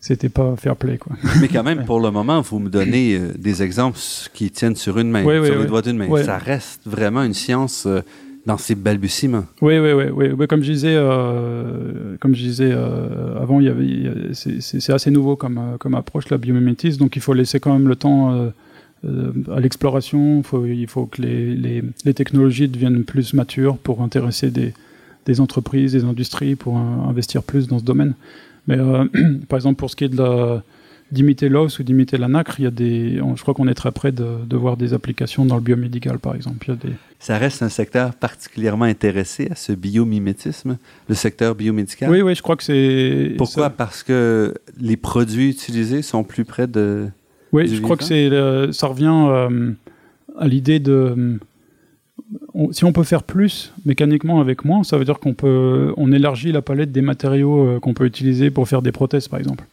[0.00, 0.98] c'était pas fair play.
[0.98, 1.16] Quoi.
[1.40, 3.98] Mais quand même, pour le moment, vous me donnez euh, des exemples
[4.32, 6.08] qui tiennent sur une main, sur les doigts d'une main.
[6.22, 8.00] Ça reste vraiment une science euh,
[8.46, 9.44] dans ses balbutiements.
[9.60, 10.30] Oui, oui, oui.
[10.36, 10.46] oui.
[10.46, 15.76] Comme je disais, euh, comme je disais avant, il y avait, c'est, assez nouveau comme,
[15.78, 16.98] comme approche, la biomimétisme.
[16.98, 18.50] Donc il faut laisser quand même le temps
[19.04, 20.42] à l'exploration.
[20.44, 24.72] Faut, il faut que les, les, les, technologies deviennent plus matures pour intéresser des,
[25.26, 28.14] des entreprises, des industries, pour investir plus dans ce domaine.
[28.68, 29.04] Mais euh,
[29.48, 30.62] par exemple, pour ce qui est de la
[31.10, 33.92] d'imiter l'os ou d'imiter la nacre, il y a des, je crois qu'on est très
[33.92, 36.66] près de, de, voir des applications dans le biomédical, par exemple.
[36.66, 36.92] Il y a des...
[37.18, 40.76] Ça reste un secteur particulièrement intéressé à ce biomimétisme,
[41.08, 42.10] le secteur biomédical?
[42.10, 43.34] Oui, oui, je crois que c'est.
[43.38, 43.64] Pourquoi?
[43.64, 43.70] ça...
[43.70, 47.08] Parce que les produits utilisés sont plus près de.
[47.52, 48.28] Oui, je crois que c'est,
[48.72, 49.72] ça revient euh,
[50.38, 51.38] à l'idée de
[52.72, 56.52] si on peut faire plus mécaniquement avec moins, ça veut dire qu'on peut, on élargit
[56.52, 59.64] la palette des matériaux euh, qu'on peut utiliser pour faire des prothèses, par exemple.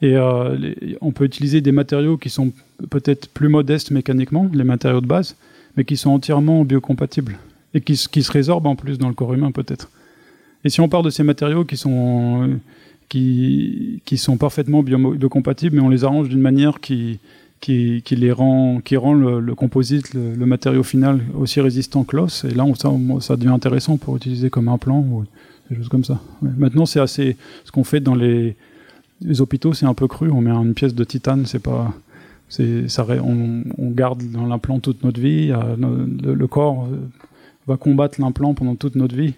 [0.00, 2.52] Et euh, on peut utiliser des matériaux qui sont
[2.90, 5.36] peut-être plus modestes mécaniquement, les matériaux de base,
[5.76, 7.38] mais qui sont entièrement biocompatibles
[7.74, 9.88] et qui, se résorbent en plus dans le corps humain, peut-être.
[10.64, 12.58] Et si on part de ces matériaux qui sont
[13.08, 17.18] qui, qui sont parfaitement biocompatibles, mais on les arrange d'une manière qui,
[17.62, 22.44] qui, les rend, qui rend le, composite, le, matériau final aussi résistant que l'os.
[22.44, 22.64] Et là,
[23.20, 25.24] ça, devient intéressant pour utiliser comme implant ou
[25.70, 26.20] des choses comme ça.
[26.42, 27.36] Maintenant, c'est assez.
[27.64, 28.56] Ce qu'on fait dans les,
[29.38, 30.30] hôpitaux, c'est un peu cru.
[30.30, 31.94] On met une pièce de titane, c'est pas.
[32.58, 35.48] On, garde dans l'implant toute notre vie.
[35.48, 36.88] Le, le corps
[37.68, 39.34] va combattre l'implant pendant toute notre vie.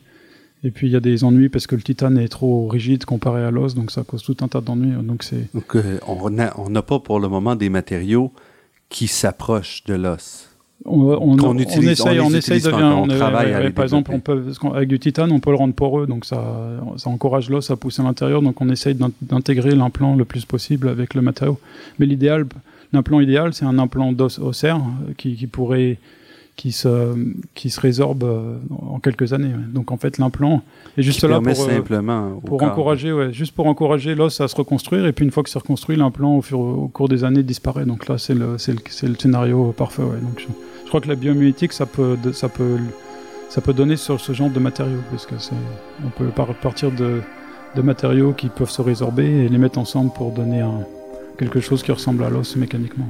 [0.64, 3.44] Et puis il y a des ennuis parce que le titane est trop rigide comparé
[3.44, 4.94] à l'os, donc ça cause tout un tas d'ennuis.
[5.02, 5.52] Donc, c'est...
[5.52, 6.30] donc euh, on
[6.70, 8.32] n'a pas pour le moment des matériaux
[8.88, 10.48] qui s'approchent de l'os.
[10.86, 12.94] On, on, on, utilise, on, essaye, on, essaye de bien.
[12.94, 14.42] On travaille ouais, par exemple, on peut,
[14.74, 16.42] avec du titane, on peut le rendre poreux, donc ça,
[16.96, 18.42] ça encourage l'os à pousser à l'intérieur.
[18.42, 21.58] Donc on essaye d'intégrer l'implant le plus possible avec le matériau.
[21.98, 22.46] Mais l'idéal,
[22.92, 24.80] l'implant idéal, c'est un implant d'os ossaire
[25.16, 25.98] qui, qui pourrait
[26.56, 27.14] qui se,
[27.54, 29.52] qui se résorbe euh, en quelques années.
[29.72, 30.62] Donc en fait, l'implant
[30.96, 34.56] est juste là pour, euh, simplement pour encourager, ouais, juste pour encourager l'os à se
[34.56, 35.04] reconstruire.
[35.06, 37.84] Et puis une fois que c'est reconstruit, l'implant au, fur, au cours des années disparaît.
[37.84, 40.02] Donc là, c'est le, le, le, scénario parfait.
[40.02, 40.20] Ouais.
[40.20, 40.46] Donc je,
[40.84, 42.76] je, crois que la biomimétique, ça peut, ça peut,
[43.48, 45.54] ça peut donner sur ce genre de matériaux, parce que c'est,
[46.04, 46.30] on peut
[46.62, 47.20] partir de,
[47.74, 50.80] de matériaux qui peuvent se résorber et les mettre ensemble pour donner un,
[51.36, 53.06] quelque chose qui ressemble à l'os mécaniquement.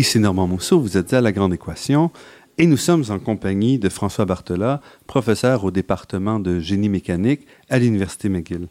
[0.00, 2.10] Ici Normand Mousseau, vous êtes à La Grande Équation
[2.56, 7.78] et nous sommes en compagnie de François Bartola, professeur au département de génie mécanique à
[7.78, 8.68] l'Université McGill.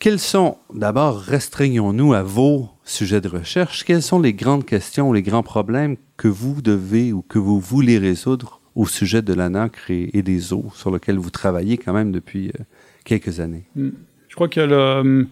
[0.00, 5.22] Quels sont, d'abord, restreignons-nous à vos sujets de recherche, quelles sont les grandes questions les
[5.22, 9.92] grands problèmes que vous devez ou que vous voulez résoudre au sujet de la nacre
[9.92, 12.64] et, des eaux sur lesquels vous travaillez quand même depuis euh,
[13.04, 13.68] quelques années?
[13.76, 13.90] Hmm.
[14.26, 15.28] Je crois a le,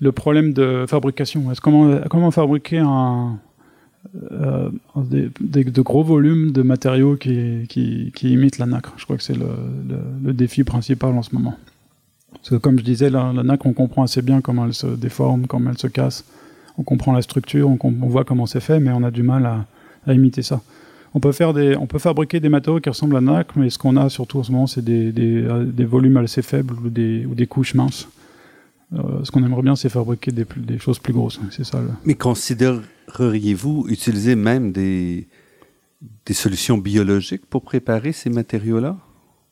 [0.00, 1.50] le, problème de fabrication.
[1.62, 3.40] Comment fabriquer un,
[4.32, 8.94] euh, de gros volumes de matériaux qui, imitent la nacre.
[8.96, 11.56] Je crois que c'est le, défi principal en ce moment.
[12.32, 15.46] Parce que comme je disais, la, nacre, on comprend assez bien comment elle se déforme,
[15.46, 16.24] comment elle se casse.
[16.78, 19.46] On comprend la structure, on, voit comment c'est fait, mais on a du mal
[20.06, 20.60] à, imiter ça.
[21.14, 23.70] On peut, faire des, on peut fabriquer des matériaux qui ressemblent à la nacre, mais
[23.70, 27.24] ce qu'on a surtout en ce moment, c'est des, des, des, volumes assez faibles des,
[27.24, 28.06] ou des couches minces.
[28.92, 31.40] Euh, ce qu'on aimerait bien, c'est fabriquer des, des, choses plus grosses.
[31.50, 31.80] C'est ça.
[32.04, 32.80] Mais considère
[33.54, 35.26] vous utiliser même des,
[36.24, 38.96] des solutions biologiques pour préparer ces matériaux-là?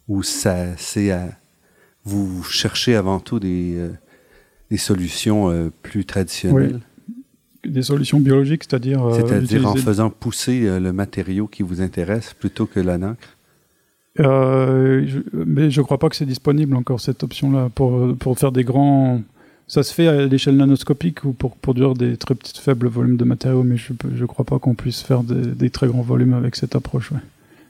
[0.06, 1.30] Ou ça, c'est à,
[2.04, 3.90] vous cherchez avant tout des, euh,
[4.70, 6.80] des solutions euh, plus traditionnelles?
[7.64, 9.02] Des solutions biologiques, c'est-à-dire...
[9.14, 13.33] C'est-à-dire en faisant pousser le matériau qui vous intéresse plutôt que la nacre?
[14.16, 18.52] Je, mais je ne crois pas que c'est disponible encore cette option-là pour, pour faire
[18.52, 19.20] des grands
[19.66, 23.24] ça se fait à l'échelle nanoscopique ou pour produire des très petits faibles volumes de
[23.24, 26.76] matériaux, mais je ne crois pas qu'on puisse faire des, très grands volumes avec cette
[26.76, 27.12] approche.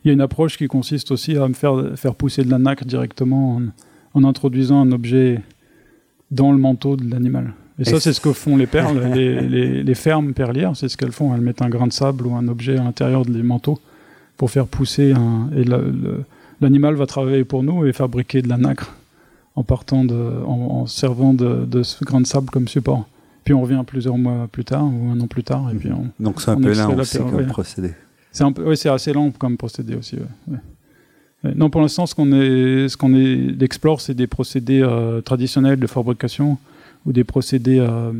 [0.04, 2.58] Il y a une approche qui consiste aussi à me faire, faire pousser de la
[2.58, 3.60] nacre directement
[4.14, 5.40] en, introduisant un objet
[6.30, 7.52] dans le manteau de l'animal.
[7.78, 11.12] Et, ça, c'est ce que font les perles, les, les, fermes perlières, c'est ce qu'elles
[11.12, 11.34] font.
[11.34, 13.80] Elles mettent un grain de sable ou un objet à l'intérieur des manteaux
[14.36, 15.50] pour faire pousser un.
[15.56, 15.64] Et
[16.60, 18.94] l'animal va travailler pour nous et fabriquer de la nacre
[19.56, 20.14] en partant de,
[20.46, 23.06] en, servant de, ce grain de sable comme support.
[23.44, 26.08] Puis on revient plusieurs mois plus tard ou un an plus tard et puis on.
[26.18, 27.92] Donc c'est un peu lent aussi comme procédé.
[28.32, 30.16] C'est oui, c'est assez lent comme procédé aussi.
[31.56, 35.78] Non, pour l'instant, ce qu'on est, ce qu'on est, explore, c'est des procédés euh, traditionnels
[35.78, 36.56] de fabrication
[37.04, 38.12] ou des procédés euh,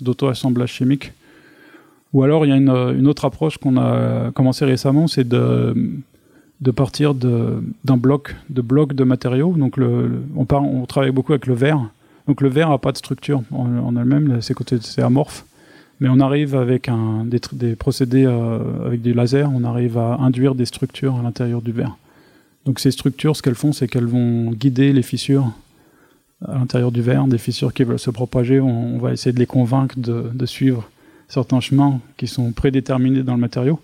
[0.00, 1.12] d'auto-assemblage chimique.
[2.12, 7.14] Ou alors, il y a une, autre approche qu'on a commencé récemment, c'est de partir
[7.14, 9.54] d'un bloc de blocs de matériaux.
[9.56, 9.78] Donc
[10.36, 11.80] on, travaille beaucoup avec le verre.
[12.26, 15.44] Donc le verre n'a pas de structure en, elle-même, c'est amorphe.
[16.00, 16.90] Mais on arrive avec
[17.52, 21.72] des, procédés euh, avec des lasers, on arrive à induire des structures à l'intérieur du
[21.72, 21.98] verre.
[22.64, 25.52] Donc ces structures, ce qu'elles font, c'est qu'elles vont guider les fissures
[26.48, 28.60] à l'intérieur du verre, des fissures qui veulent se propager.
[28.60, 30.88] On, va essayer de les convaincre de suivre
[31.30, 33.80] certains chemins qui sont prédéterminés dans le matériau.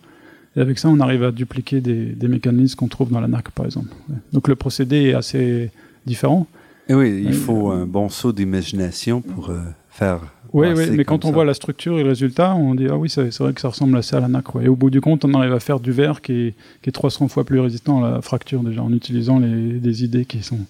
[0.56, 3.64] Et avec ça, on arrive à dupliquer des, mécanismes qu'on trouve dans la NAC, par
[3.66, 3.88] exemple.
[4.32, 5.70] Donc le procédé est assez
[6.04, 6.46] différent.
[6.88, 10.20] Et oui, il faut un bon saut d'imagination pour euh, faire.
[10.52, 13.10] Oui, oui mais quand on voit la structure et le résultat, on dit Ah oui,
[13.10, 14.44] c'est vrai que ça ressemble assez à la NAC.
[14.62, 16.92] Et au bout du compte, on arrive à faire du verre qui est, qui est
[16.92, 20.60] 300 fois plus résistant à la fracture, déjà, en utilisant les, des idées qui sont,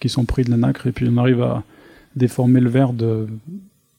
[0.00, 0.86] qui sont prises de la nacre.
[0.86, 1.62] Et puis on arrive à
[2.16, 3.26] déformer le verre de,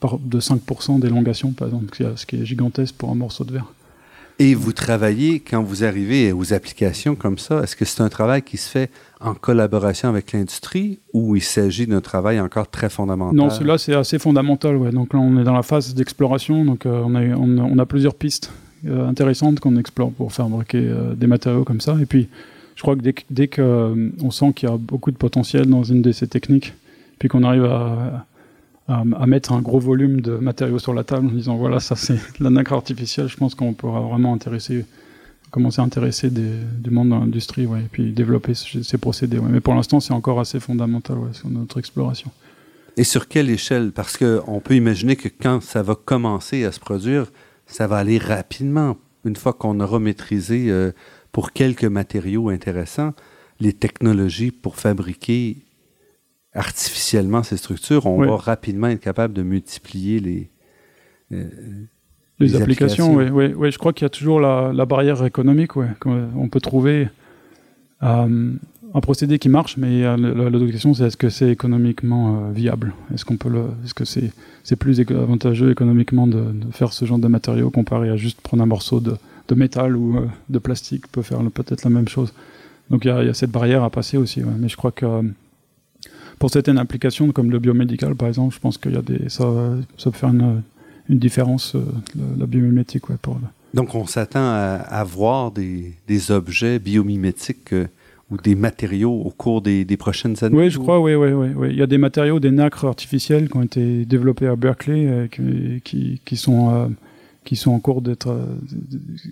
[0.01, 3.73] de 5% d'élongation, par exemple, ce qui est gigantesque pour un morceau de verre.
[4.39, 8.43] Et vous travaillez, quand vous arrivez aux applications comme ça, est-ce que c'est un travail
[8.43, 13.35] qui se fait en collaboration avec l'industrie ou il s'agit d'un travail encore très fondamental?
[13.35, 14.77] Non, celui-là, c'est assez fondamental.
[14.77, 14.91] Ouais.
[14.91, 16.65] Donc là, on est dans la phase d'exploration.
[16.65, 18.51] Donc euh, on, a, on, a, plusieurs pistes
[18.85, 21.97] euh, intéressantes qu'on explore pour fabriquer euh, des matériaux comme ça.
[21.99, 22.27] Et puis,
[22.75, 26.03] je crois que dès, dès qu'on sent qu'il y a beaucoup de potentiel dans une
[26.03, 26.75] de ces techniques,
[27.17, 28.27] puis qu'on arrive à à,
[29.27, 32.49] mettre un gros volume de matériaux sur la table en disant voilà, ça c'est la
[32.49, 34.85] nacre artificielle, je pense qu'on pourra vraiment intéresser,
[35.51, 39.39] commencer à intéresser du monde de l'industrie ouais, et puis développer ces, procédés.
[39.39, 42.31] Mais pour l'instant, c'est encore assez fondamental ouais, sur notre exploration.
[42.95, 43.91] Et sur quelle échelle?
[43.91, 47.27] Parce qu'on peut imaginer que quand ça va commencer à se produire,
[47.67, 48.97] ça va aller rapidement.
[49.25, 50.91] Une fois qu'on aura maîtrisé euh,
[51.31, 53.13] pour quelques matériaux intéressants
[53.59, 55.57] les technologies pour fabriquer
[56.57, 60.49] artificiellement ces structures, on va rapidement être capable de multiplier les,
[61.31, 61.47] euh,
[62.39, 63.13] les, applications.
[63.13, 65.75] Oui, oui, je crois qu'il y a toujours la, barrière économique.
[65.75, 67.09] Ouais, on peut trouver.
[68.03, 68.53] Euh,
[68.93, 72.93] un procédé qui marche, mais la, la, question c'est est-ce que c'est économiquement viable?
[73.13, 74.31] Est-ce qu'on peut le, est-ce que c'est
[74.63, 78.63] c'est plus avantageux économiquement de, de, faire ce genre de matériaux comparé à juste prendre
[78.63, 79.15] un morceau de,
[79.47, 82.33] de métal ou de plastique peut faire peut-être la même chose?
[82.89, 84.43] Donc il y, y, a cette barrière à passer aussi.
[84.43, 84.53] Ouais.
[84.57, 85.05] Mais je crois que
[86.39, 89.45] pour certaines applications comme le biomédical par exemple, je pense qu'il y a des ça,
[89.97, 90.61] ça peut faire une,
[91.09, 91.75] une différence
[92.15, 93.39] la, la biomimétique ouais, pour.
[93.73, 97.87] Donc on s'attend à, à, voir des, des objets biomimétiques euh,
[98.31, 100.57] ou des matériaux au cours des, des prochaines années?
[100.57, 100.99] Oui, je crois.
[100.99, 101.67] Oui, oui, oui, oui.
[101.71, 105.27] Il y a des matériaux, des nacres artificiels qui ont été développés à Berkeley, euh,
[105.27, 106.87] qui, qui, qui sont euh,
[107.45, 108.45] qui sont en cours d'être, euh,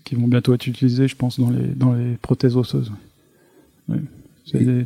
[0.06, 2.92] qui vont bientôt être utilisés, je pense, dans les dans les prothèses osseuses.
[3.90, 3.98] Oui.
[4.54, 4.86] Et, des.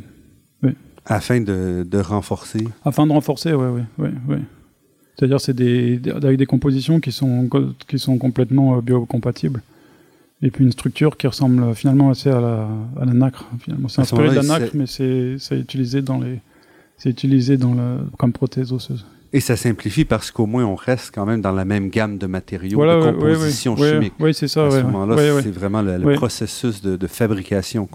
[1.09, 2.65] Afin de, de renforcer.
[2.85, 4.37] Afin de renforcer, oui, oui, oui, oui.
[5.17, 7.49] C'est-à-dire, c'est des, avec des compositions qui sont,
[7.87, 9.61] qui sont complètement euh, biocompatibles.
[10.41, 12.69] Et puis une structure qui ressemble finalement assez à la,
[13.01, 13.45] à la nacre.
[13.59, 16.39] Finalement, c'est inspiré de la nacre, mais c'est, c'est utilisé dans les,
[16.95, 19.05] c'est utilisé dans le, comme prothèse osseuse.
[19.31, 22.25] Et ça simplifie parce qu'au moins on reste quand même dans la même gamme de
[22.25, 24.13] matériaux, voilà, de composition ouais, chimique.
[24.19, 24.65] Oui, c'est ça.
[24.65, 27.87] À ce moment-là, c'est vraiment le, le processus de, de fabrication.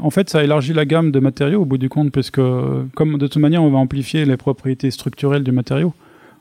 [0.00, 3.18] En fait, ça élargit la gamme de matériaux au bout du compte, parce que comme
[3.18, 5.92] de toute manière, on va amplifier les propriétés structurelles du matériau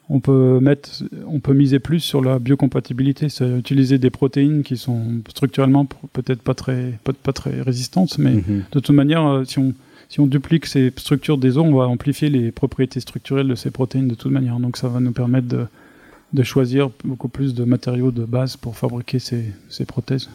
[0.10, 4.78] on peut mettre, on peut miser plus sur la biocompatibilité, c'est utiliser des protéines qui
[4.78, 8.62] sont structurellement peut-être pas très, pas, pas, très résistantes, mais mm -hmm.
[8.72, 9.74] de toute manière, si on,
[10.10, 13.72] si on duplique ces structures des os, on va amplifier les propriétés structurelles de ces
[13.72, 14.60] protéines de toute manière.
[14.60, 15.66] Donc ça va nous permettre de,
[16.34, 20.30] de choisir beaucoup plus de matériaux de base pour fabriquer ces, ces prothèses.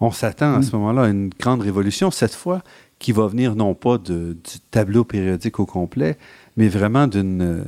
[0.00, 0.62] On s'attend à mmh.
[0.62, 2.62] ce moment-là à une grande révolution, cette fois,
[2.98, 6.16] qui va venir non pas de, du tableau périodique au complet,
[6.56, 7.64] mais vraiment d'une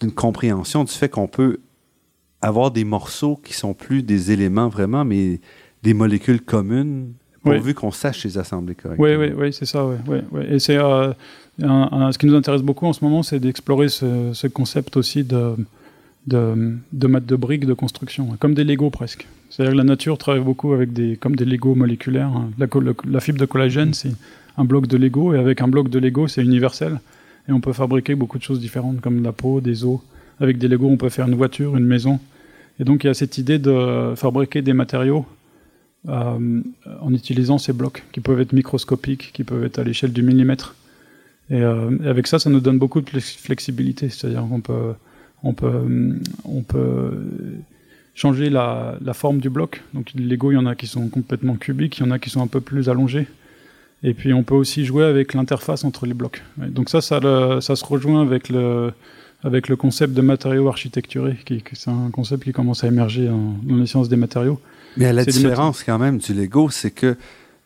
[0.00, 1.60] d'une compréhension du fait qu'on peut
[2.42, 5.40] avoir des morceaux qui sont plus des éléments vraiment, mais
[5.82, 7.12] des molécules communes,
[7.44, 7.74] pourvu oui.
[7.74, 9.08] qu'on sache les assembler correctement.
[9.08, 9.84] Oui, oui, oui c'est ça.
[9.86, 10.40] Oui, oui.
[10.48, 11.12] Et c'est euh,
[11.58, 15.54] ce qui nous intéresse beaucoup en ce moment, c'est d'explorer ce, ce, concept aussi de,
[16.26, 19.26] de, de mettre de briques de construction, comme des Lego presque.
[19.50, 22.32] C'est-à-dire que la nature travaille beaucoup avec des, comme des Lego moléculaires.
[22.58, 22.66] La,
[23.08, 24.12] la fibre de collagène, c'est
[24.56, 26.98] un bloc de Lego, et avec un bloc de Lego, c'est universel
[27.48, 30.00] et on peut fabriquer beaucoup de choses différentes comme la peau, des os.
[30.40, 32.18] Avec des Lego, on peut faire une voiture, une maison.
[32.80, 35.26] Et donc il y a cette idée de fabriquer des matériaux
[36.08, 36.60] euh,
[37.00, 40.74] en utilisant ces blocs qui peuvent être microscopiques, qui peuvent être à l'échelle du millimètre.
[41.48, 44.92] Et, euh, avec ça, ça nous donne beaucoup de flexibilité, c'est-à-dire qu'on peut,
[45.42, 47.10] on peut, on peut
[48.14, 49.82] changer la, forme du bloc.
[49.94, 52.18] Donc les Lego, il y en a qui sont complètement cubiques, il y en a
[52.18, 53.26] qui sont un peu plus allongés.
[54.02, 56.42] Et puis on peut aussi jouer avec l'interface entre les blocs.
[56.58, 57.18] Donc ça, ça,
[57.62, 58.92] ça se rejoint avec le,
[59.78, 63.86] concept de matériaux architecturés, qui, qui c'est un concept qui commence à émerger dans les
[63.86, 64.60] sciences des matériaux.
[64.96, 67.16] Mais la différence quand même du Lego, c'est que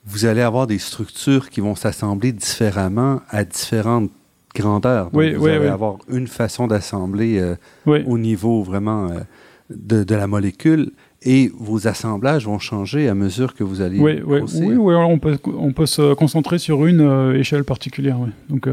[0.07, 4.11] vous allez avoir des structures qui vont s'assembler différemment à différentes
[4.55, 5.11] grandeurs.
[5.11, 5.67] Donc oui, vous oui, allez oui.
[5.67, 9.21] avoir une façon d'assembler euh, au niveau vraiment euh,
[9.71, 10.91] de, de la molécule
[11.23, 15.19] et vos assemblages vont changer à mesure que vous allez oui, oui, oui, oui, on
[15.19, 18.19] peut on peut se concentrer sur une euh, échelle particulière
[18.49, 18.69] donc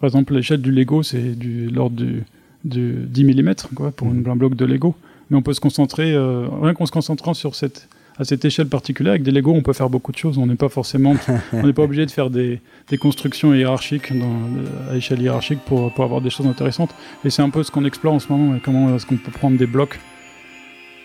[0.00, 2.22] par exemple l'échelle du Lego c'est du l'ordre du,
[2.64, 4.24] du 10 mm quoi pour mmh.
[4.30, 4.94] un bloc de Lego
[5.34, 8.68] mais on peut se concentrer euh, rien qu'en se concentrant sur cette à cette échelle
[8.68, 11.16] particulière avec des Lego on peut faire beaucoup de choses on n'est pas forcément
[11.52, 15.92] on n'est pas obligé de faire des, des constructions hiérarchiques dans, à échelle hiérarchique pour,
[15.92, 18.56] pour avoir des choses intéressantes et c'est un peu ce qu'on explore en ce moment
[18.64, 19.98] comment est-ce qu'on peut prendre des blocs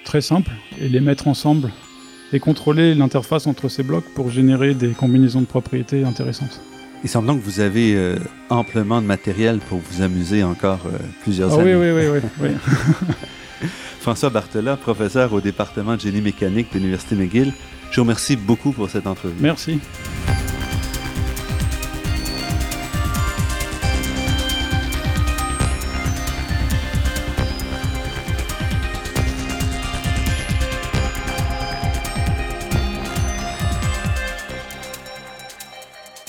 [0.06, 1.72] très simples et les mettre ensemble
[2.32, 6.62] et contrôler l'interface entre ces blocs pour générer des combinaisons de propriétés intéressantes.
[7.04, 8.18] Il semble donc que vous avez euh,
[8.50, 11.76] amplement de matériel pour vous amuser encore euh, plusieurs ah, années.
[11.76, 12.20] Oui, oui, oui.
[12.42, 13.16] oui, oui.
[14.00, 17.54] François Bartela, professeur au département de génie mécanique de l'Université McGill,
[17.92, 19.36] je vous remercie beaucoup pour cette entrevue.
[19.40, 19.80] Merci.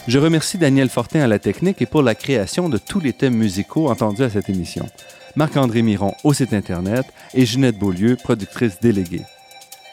[0.08, 3.36] Je remercie Daniel Fortin à la technique et pour la création de tous les thèmes
[3.36, 4.88] musicaux entendus à cette émission.
[5.36, 9.24] Marc-André Miron au site Internet et Ginette Beaulieu, productrice déléguée.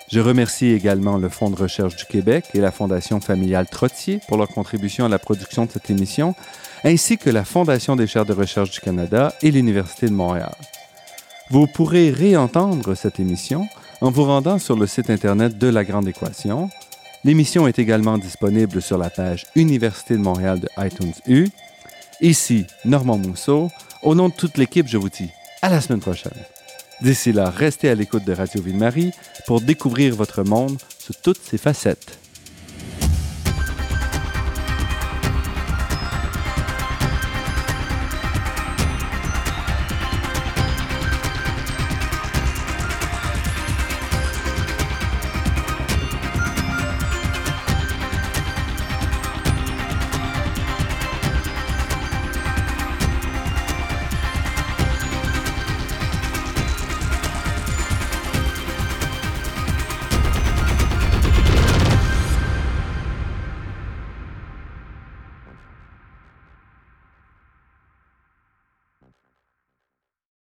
[0.10, 4.38] Je remercie également le Fonds de recherche du Québec et la Fondation familiale Trottier pour
[4.38, 6.34] leur contribution à la production de cette émission,
[6.84, 10.56] ainsi que la Fondation des chaires de recherche du Canada et l'Université de Montréal.
[11.50, 13.68] Vous pourrez réentendre cette émission
[14.02, 16.70] en vous rendant sur le site Internet de La Grande Équation,
[17.28, 21.50] L'émission est également disponible sur la page Université de Montréal de iTunes U.
[22.22, 23.70] Ici, Normand Mousseau.
[24.04, 25.30] Au nom de toute l'équipe, je vous dis
[25.62, 26.32] à la semaine prochaine.
[27.02, 29.12] D'ici là, restez à l'écoute de Radio Ville-Marie
[29.46, 32.18] pour découvrir votre monde sous toutes ses facettes.